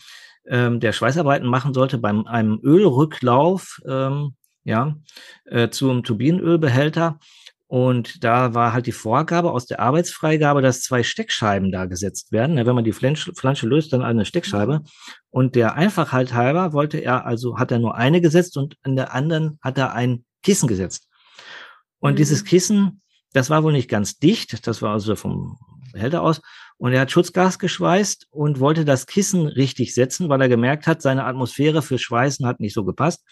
ähm, 0.47 0.79
der 0.79 0.93
Schweißarbeiten 0.93 1.47
machen 1.47 1.73
sollte 1.73 1.97
beim 1.97 2.25
einem 2.25 2.59
Ölrücklauf, 2.63 3.81
ähm, 3.87 4.35
ja, 4.63 4.95
äh, 5.45 5.69
zum 5.69 6.03
Turbinenölbehälter. 6.03 7.19
Und 7.67 8.23
da 8.23 8.53
war 8.53 8.73
halt 8.73 8.85
die 8.85 8.91
Vorgabe 8.91 9.51
aus 9.51 9.65
der 9.65 9.79
Arbeitsfreigabe, 9.79 10.61
dass 10.61 10.81
zwei 10.81 11.01
Steckscheiben 11.01 11.71
da 11.71 11.85
gesetzt 11.85 12.31
werden. 12.31 12.57
Wenn 12.57 12.75
man 12.75 12.83
die 12.83 12.91
Flansche, 12.91 13.67
löst, 13.67 13.91
dann 13.91 14.03
eine 14.03 14.25
Steckscheibe. 14.25 14.81
Und 15.31 15.55
der 15.55 15.73
Einfachheit 15.73 16.33
halber 16.33 16.73
wollte 16.73 16.99
er, 16.99 17.25
also 17.25 17.57
hat 17.57 17.71
er 17.71 17.79
nur 17.79 17.95
eine 17.95 18.21
gesetzt 18.21 18.57
und 18.57 18.77
in 18.85 18.95
der 18.95 19.13
anderen 19.13 19.57
hat 19.61 19.77
er 19.77 19.93
ein 19.93 20.25
Kissen 20.43 20.67
gesetzt. 20.67 21.07
Und 21.99 22.13
mhm. 22.13 22.17
dieses 22.17 22.45
Kissen 22.45 23.01
das 23.35 23.49
war 23.49 23.63
wohl 23.63 23.73
nicht 23.73 23.89
ganz 23.89 24.17
dicht, 24.17 24.65
das 24.65 24.81
war 24.81 24.93
also 24.93 25.13
vom 25.17 25.57
Behälter 25.91 26.21
aus. 26.21 26.39
Und 26.77 26.93
er 26.93 27.01
hat 27.01 27.11
Schutzgas 27.11 27.59
geschweißt 27.59 28.27
und 28.31 28.61
wollte 28.61 28.85
das 28.85 29.07
Kissen 29.07 29.47
richtig 29.47 29.93
setzen, 29.93 30.29
weil 30.29 30.41
er 30.41 30.47
gemerkt 30.47 30.87
hat, 30.87 31.01
seine 31.01 31.25
Atmosphäre 31.25 31.81
für 31.81 31.99
Schweißen 31.99 32.45
hat 32.45 32.61
nicht 32.61 32.73
so 32.73 32.85
gepasst. 32.85 33.25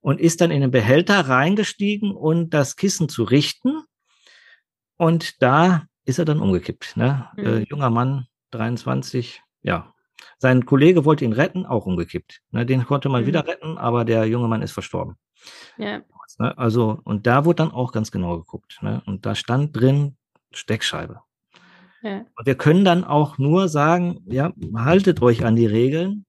Und 0.00 0.20
ist 0.20 0.40
dann 0.40 0.50
in 0.50 0.62
den 0.62 0.70
Behälter 0.70 1.28
reingestiegen 1.28 2.12
und 2.12 2.50
das 2.50 2.76
Kissen 2.76 3.08
zu 3.08 3.22
richten. 3.22 3.82
Und 4.96 5.42
da 5.42 5.84
ist 6.04 6.18
er 6.18 6.24
dann 6.24 6.40
umgekippt. 6.40 6.96
Ne? 6.96 7.28
Mhm. 7.36 7.46
Äh, 7.46 7.58
junger 7.68 7.90
Mann, 7.90 8.26
23, 8.52 9.42
ja. 9.62 9.92
Sein 10.38 10.66
Kollege 10.66 11.04
wollte 11.04 11.24
ihn 11.24 11.32
retten, 11.32 11.66
auch 11.66 11.86
umgekippt. 11.86 12.42
Ne? 12.50 12.66
Den 12.66 12.84
konnte 12.84 13.08
man 13.08 13.22
mhm. 13.22 13.26
wieder 13.26 13.46
retten, 13.46 13.78
aber 13.78 14.04
der 14.04 14.26
junge 14.26 14.48
Mann 14.48 14.62
ist 14.62 14.72
verstorben. 14.72 15.16
Ja. 15.78 16.02
Ne? 16.38 16.56
Also, 16.58 17.00
und 17.04 17.26
da 17.26 17.44
wurde 17.44 17.56
dann 17.56 17.72
auch 17.72 17.92
ganz 17.92 18.10
genau 18.10 18.38
geguckt. 18.38 18.78
Ne? 18.82 19.02
Und 19.06 19.26
da 19.26 19.34
stand 19.34 19.76
drin 19.76 20.16
Steckscheibe. 20.52 21.20
Ja. 22.02 22.24
Und 22.36 22.46
wir 22.46 22.54
können 22.54 22.84
dann 22.84 23.04
auch 23.04 23.38
nur 23.38 23.68
sagen, 23.68 24.22
ja, 24.26 24.52
haltet 24.74 25.20
euch 25.22 25.44
an 25.44 25.56
die 25.56 25.66
Regeln. 25.66 26.24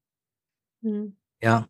Mhm. 0.82 1.16
Ja. 1.42 1.68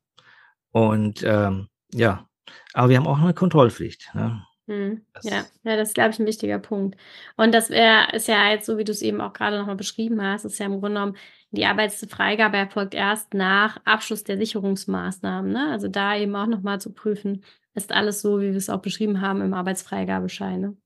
Und 0.72 1.24
ähm, 1.24 1.68
ja, 1.94 2.28
aber 2.74 2.90
wir 2.90 2.98
haben 2.98 3.08
auch 3.08 3.20
eine 3.20 3.34
Kontrollpflicht. 3.34 4.14
Ne? 4.14 4.44
Mhm. 4.68 5.02
Ja, 5.24 5.46
ja, 5.64 5.76
das 5.76 5.90
ist, 5.90 5.96
glaube 5.96 6.12
ich, 6.12 6.20
ein 6.20 6.26
wichtiger 6.26 6.60
Punkt. 6.60 6.98
Und 7.36 7.54
das 7.54 7.70
wär, 7.70 8.14
ist 8.14 8.28
ja 8.28 8.50
jetzt, 8.50 8.66
so 8.66 8.78
wie 8.78 8.84
du 8.84 8.92
es 8.92 9.02
eben 9.02 9.20
auch 9.22 9.34
gerade 9.34 9.58
nochmal 9.58 9.76
beschrieben 9.76 10.22
hast, 10.22 10.46
ist 10.46 10.60
ja 10.60 10.66
im 10.66 10.80
Grunde 10.80 11.00
genommen, 11.00 11.18
die 11.52 11.66
Arbeitsfreigabe 11.66 12.58
erfolgt 12.58 12.94
erst 12.94 13.34
nach 13.34 13.78
Abschluss 13.84 14.24
der 14.24 14.38
Sicherungsmaßnahmen. 14.38 15.52
Ne? 15.52 15.70
Also 15.72 15.90
da 15.90 16.16
eben 16.16 16.36
auch 16.36 16.48
nochmal 16.48 16.80
zu 16.80 16.94
prüfen, 16.94 17.44
ist 17.74 17.92
alles 17.92 18.22
so, 18.22 18.40
wie 18.40 18.52
wir 18.52 18.56
es 18.56 18.70
auch 18.70 18.82
beschrieben 18.82 19.20
haben 19.20 19.42
im 19.42 19.54
Arbeitsfreigabeschein. 19.54 20.62
Ne? 20.62 20.78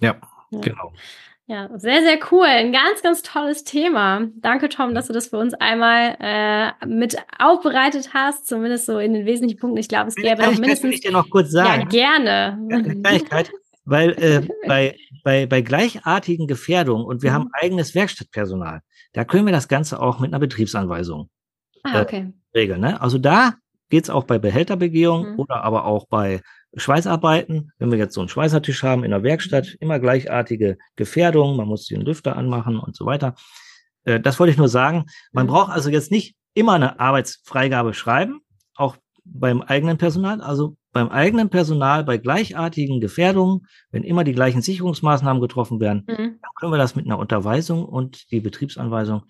Ja, 0.00 0.20
ja, 0.50 0.60
genau. 0.60 0.92
Ja, 1.50 1.70
sehr, 1.78 2.02
sehr 2.02 2.18
cool. 2.30 2.44
Ein 2.44 2.72
ganz, 2.72 3.00
ganz 3.02 3.22
tolles 3.22 3.64
Thema. 3.64 4.28
Danke, 4.36 4.68
Tom, 4.68 4.94
dass 4.94 5.06
du 5.06 5.14
das 5.14 5.28
für 5.28 5.38
uns 5.38 5.54
einmal 5.54 6.14
äh, 6.20 6.86
mit 6.86 7.16
aufbereitet 7.38 8.10
hast, 8.12 8.46
zumindest 8.46 8.84
so 8.84 8.98
in 8.98 9.14
den 9.14 9.24
wesentlichen 9.24 9.58
Punkten. 9.58 9.78
Ich 9.78 9.88
glaube, 9.88 10.08
es 10.08 10.14
gäbe 10.14 10.42
noch 10.42 10.58
mindestens. 10.58 10.96
Ich 10.96 11.00
dir 11.00 11.10
noch 11.10 11.30
kurz 11.30 11.50
sagen. 11.50 11.88
Ja, 11.90 12.18
gerne. 12.18 12.58
Eine 12.70 13.00
Kleinigkeit, 13.00 13.50
weil 13.86 14.10
äh, 14.22 14.46
bei, 14.66 14.94
bei, 15.24 15.46
bei 15.46 15.62
gleichartigen 15.62 16.48
Gefährdungen 16.48 17.06
und 17.06 17.22
wir 17.22 17.30
mhm. 17.30 17.34
haben 17.34 17.50
eigenes 17.54 17.94
Werkstattpersonal, 17.94 18.82
da 19.14 19.24
können 19.24 19.46
wir 19.46 19.52
das 19.52 19.68
Ganze 19.68 20.02
auch 20.02 20.18
mit 20.18 20.30
einer 20.30 20.40
Betriebsanweisung 20.40 21.30
ah, 21.82 22.02
okay. 22.02 22.30
äh, 22.52 22.58
regeln. 22.58 22.82
Ne? 22.82 23.00
Also 23.00 23.16
da 23.16 23.54
geht's 23.88 24.10
auch 24.10 24.24
bei 24.24 24.38
Behälterbegehung 24.38 25.32
mhm. 25.32 25.38
oder 25.38 25.64
aber 25.64 25.86
auch 25.86 26.06
bei 26.08 26.42
Schweißarbeiten, 26.74 27.72
wenn 27.78 27.90
wir 27.90 27.98
jetzt 27.98 28.14
so 28.14 28.20
einen 28.20 28.28
Schweißertisch 28.28 28.82
haben 28.82 29.04
in 29.04 29.10
der 29.10 29.22
Werkstatt, 29.22 29.76
immer 29.80 29.98
gleichartige 29.98 30.78
Gefährdungen, 30.96 31.56
man 31.56 31.66
muss 31.66 31.86
den 31.86 32.02
Lüfter 32.02 32.36
anmachen 32.36 32.78
und 32.78 32.94
so 32.94 33.06
weiter. 33.06 33.34
Äh, 34.04 34.20
das 34.20 34.38
wollte 34.38 34.52
ich 34.52 34.58
nur 34.58 34.68
sagen. 34.68 35.06
Man 35.32 35.46
mhm. 35.46 35.50
braucht 35.50 35.72
also 35.72 35.90
jetzt 35.90 36.10
nicht 36.10 36.36
immer 36.54 36.74
eine 36.74 37.00
Arbeitsfreigabe 37.00 37.94
schreiben, 37.94 38.40
auch 38.74 38.96
beim 39.24 39.62
eigenen 39.62 39.98
Personal. 39.98 40.40
Also 40.40 40.76
beim 40.92 41.08
eigenen 41.08 41.50
Personal 41.50 42.04
bei 42.04 42.18
gleichartigen 42.18 43.00
Gefährdungen, 43.00 43.66
wenn 43.90 44.02
immer 44.02 44.24
die 44.24 44.32
gleichen 44.32 44.62
Sicherungsmaßnahmen 44.62 45.40
getroffen 45.40 45.80
werden, 45.80 46.04
mhm. 46.08 46.38
dann 46.40 46.50
können 46.56 46.72
wir 46.72 46.78
das 46.78 46.96
mit 46.96 47.06
einer 47.06 47.18
Unterweisung 47.18 47.84
und 47.84 48.30
die 48.30 48.40
Betriebsanweisung 48.40 49.24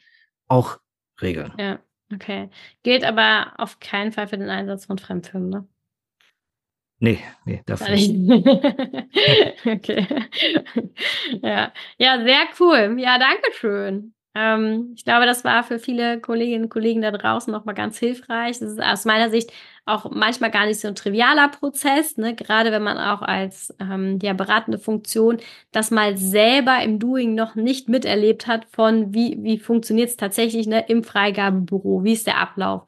auch 0.47 0.79
regeln. 1.21 1.53
Ja, 1.59 1.79
okay. 2.13 2.49
Gilt 2.83 3.05
aber 3.05 3.53
auf 3.59 3.81
keinen 3.81 4.13
Fall 4.13 4.29
für 4.29 4.39
den 4.39 4.49
Einsatz 4.49 4.87
von 4.87 4.99
Fremdfirmen, 4.99 5.51
ne? 5.51 5.69
Nee, 7.01 7.21
nee, 7.45 7.63
dafür 7.65 7.91
nicht. 7.91 8.11
okay. 9.67 10.07
ja. 11.43 11.73
ja, 11.97 12.25
sehr 12.25 12.47
cool. 12.59 12.97
Ja, 12.99 13.19
danke 13.19 13.53
schön. 13.53 14.15
Ähm, 14.35 14.93
ich 14.95 15.05
glaube, 15.05 15.27
das 15.27 15.45
war 15.45 15.65
für 15.65 15.79
viele 15.79 16.21
Kolleginnen 16.21 16.65
und 16.65 16.71
Kollegen 16.71 17.03
da 17.03 17.11
draußen 17.11 17.53
nochmal 17.53 17.75
ganz 17.75 17.99
hilfreich. 17.99 18.59
Das 18.59 18.73
ist 18.73 18.83
aus 18.83 19.05
meiner 19.05 19.31
Sicht 19.31 19.53
auch 19.85 20.11
manchmal 20.11 20.51
gar 20.51 20.67
nicht 20.67 20.81
so 20.81 20.89
ein 20.89 20.95
trivialer 20.95 21.49
Prozess, 21.49 22.17
ne? 22.19 22.35
gerade 22.35 22.71
wenn 22.71 22.83
man 22.83 22.99
auch 22.99 23.23
als 23.23 23.75
ähm, 23.81 24.19
ja, 24.23 24.35
beratende 24.35 24.79
Funktion 24.79 25.39
das 25.73 25.91
mal 25.91 26.17
selber 26.19 26.83
im 26.83 26.99
Doing 26.99 27.35
noch 27.35 27.55
nicht 27.55 27.89
miterlebt 27.89 28.47
hat 28.47 28.67
von 28.71 29.15
wie, 29.15 29.39
wie 29.43 29.59
funktioniert 29.59 30.11
es 30.11 30.17
tatsächlich 30.17 30.67
ne, 30.67 30.85
im 30.89 31.05
Freigabebüro, 31.05 32.05
wie 32.05 32.13
ist 32.13 32.27
der 32.27 32.39
Ablauf. 32.39 32.83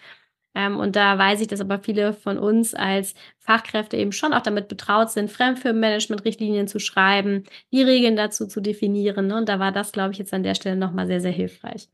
Ähm, 0.54 0.78
und 0.78 0.96
da 0.96 1.16
weiß 1.16 1.40
ich, 1.40 1.46
dass 1.46 1.60
aber 1.60 1.78
viele 1.78 2.12
von 2.12 2.38
uns 2.38 2.74
als 2.74 3.14
Fachkräfte 3.38 3.96
eben 3.96 4.12
schon 4.12 4.32
auch 4.32 4.42
damit 4.42 4.68
betraut 4.68 5.10
sind, 5.10 5.30
Fremdfirmenmanagement-Richtlinien 5.30 6.66
zu 6.66 6.78
schreiben, 6.78 7.44
die 7.72 7.82
Regeln 7.82 8.16
dazu 8.16 8.46
zu 8.46 8.60
definieren. 8.60 9.28
Ne? 9.28 9.36
Und 9.36 9.48
da 9.48 9.58
war 9.58 9.72
das, 9.72 9.92
glaube 9.92 10.12
ich, 10.12 10.18
jetzt 10.18 10.34
an 10.34 10.42
der 10.42 10.54
Stelle 10.54 10.76
nochmal 10.76 11.06
sehr, 11.06 11.20
sehr 11.20 11.30
hilfreich. 11.30 11.88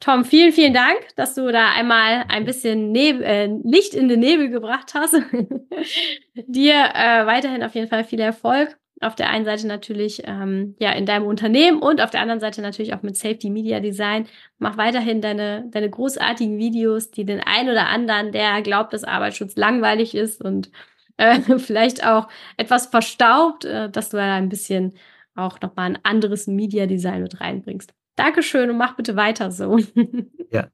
Tom, 0.00 0.24
vielen, 0.24 0.52
vielen 0.52 0.74
Dank, 0.74 0.98
dass 1.16 1.34
du 1.34 1.50
da 1.50 1.72
einmal 1.72 2.24
ein 2.28 2.44
bisschen 2.44 2.92
Neb 2.92 3.20
äh, 3.20 3.46
Licht 3.64 3.94
in 3.94 4.08
den 4.08 4.20
Nebel 4.20 4.50
gebracht 4.50 4.94
hast. 4.94 5.14
Dir 6.34 6.74
äh, 6.94 7.26
weiterhin 7.26 7.62
auf 7.62 7.74
jeden 7.74 7.88
Fall 7.88 8.04
viel 8.04 8.20
Erfolg 8.20 8.76
auf 9.00 9.14
der 9.14 9.30
einen 9.30 9.44
Seite 9.44 9.66
natürlich 9.66 10.22
ähm, 10.24 10.74
ja 10.78 10.92
in 10.92 11.06
deinem 11.06 11.26
Unternehmen 11.26 11.80
und 11.80 12.00
auf 12.00 12.10
der 12.10 12.20
anderen 12.20 12.40
Seite 12.40 12.62
natürlich 12.62 12.94
auch 12.94 13.02
mit 13.02 13.16
Safety 13.16 13.50
Media 13.50 13.80
Design. 13.80 14.26
Mach 14.58 14.76
weiterhin 14.78 15.20
deine, 15.20 15.68
deine 15.70 15.90
großartigen 15.90 16.58
Videos, 16.58 17.10
die 17.10 17.24
den 17.24 17.40
einen 17.40 17.68
oder 17.68 17.88
anderen, 17.88 18.32
der 18.32 18.62
glaubt, 18.62 18.92
dass 18.92 19.04
Arbeitsschutz 19.04 19.56
langweilig 19.56 20.14
ist 20.14 20.42
und 20.42 20.70
äh, 21.18 21.40
vielleicht 21.58 22.06
auch 22.06 22.28
etwas 22.56 22.86
verstaubt, 22.86 23.64
äh, 23.64 23.90
dass 23.90 24.10
du 24.10 24.16
da 24.16 24.36
ein 24.36 24.48
bisschen 24.48 24.94
auch 25.34 25.60
nochmal 25.60 25.90
ein 25.90 25.98
anderes 26.02 26.46
Media 26.46 26.86
Design 26.86 27.22
mit 27.22 27.40
reinbringst. 27.40 27.92
Dankeschön 28.16 28.70
und 28.70 28.78
mach 28.78 28.96
bitte 28.96 29.16
weiter 29.16 29.50
so. 29.50 29.78
ja, 30.50 30.68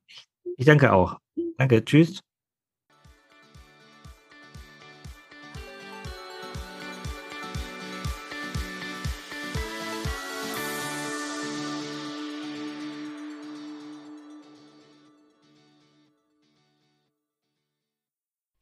ich 0.56 0.66
danke 0.66 0.92
auch. 0.92 1.18
Danke, 1.58 1.84
tschüss. 1.84 2.22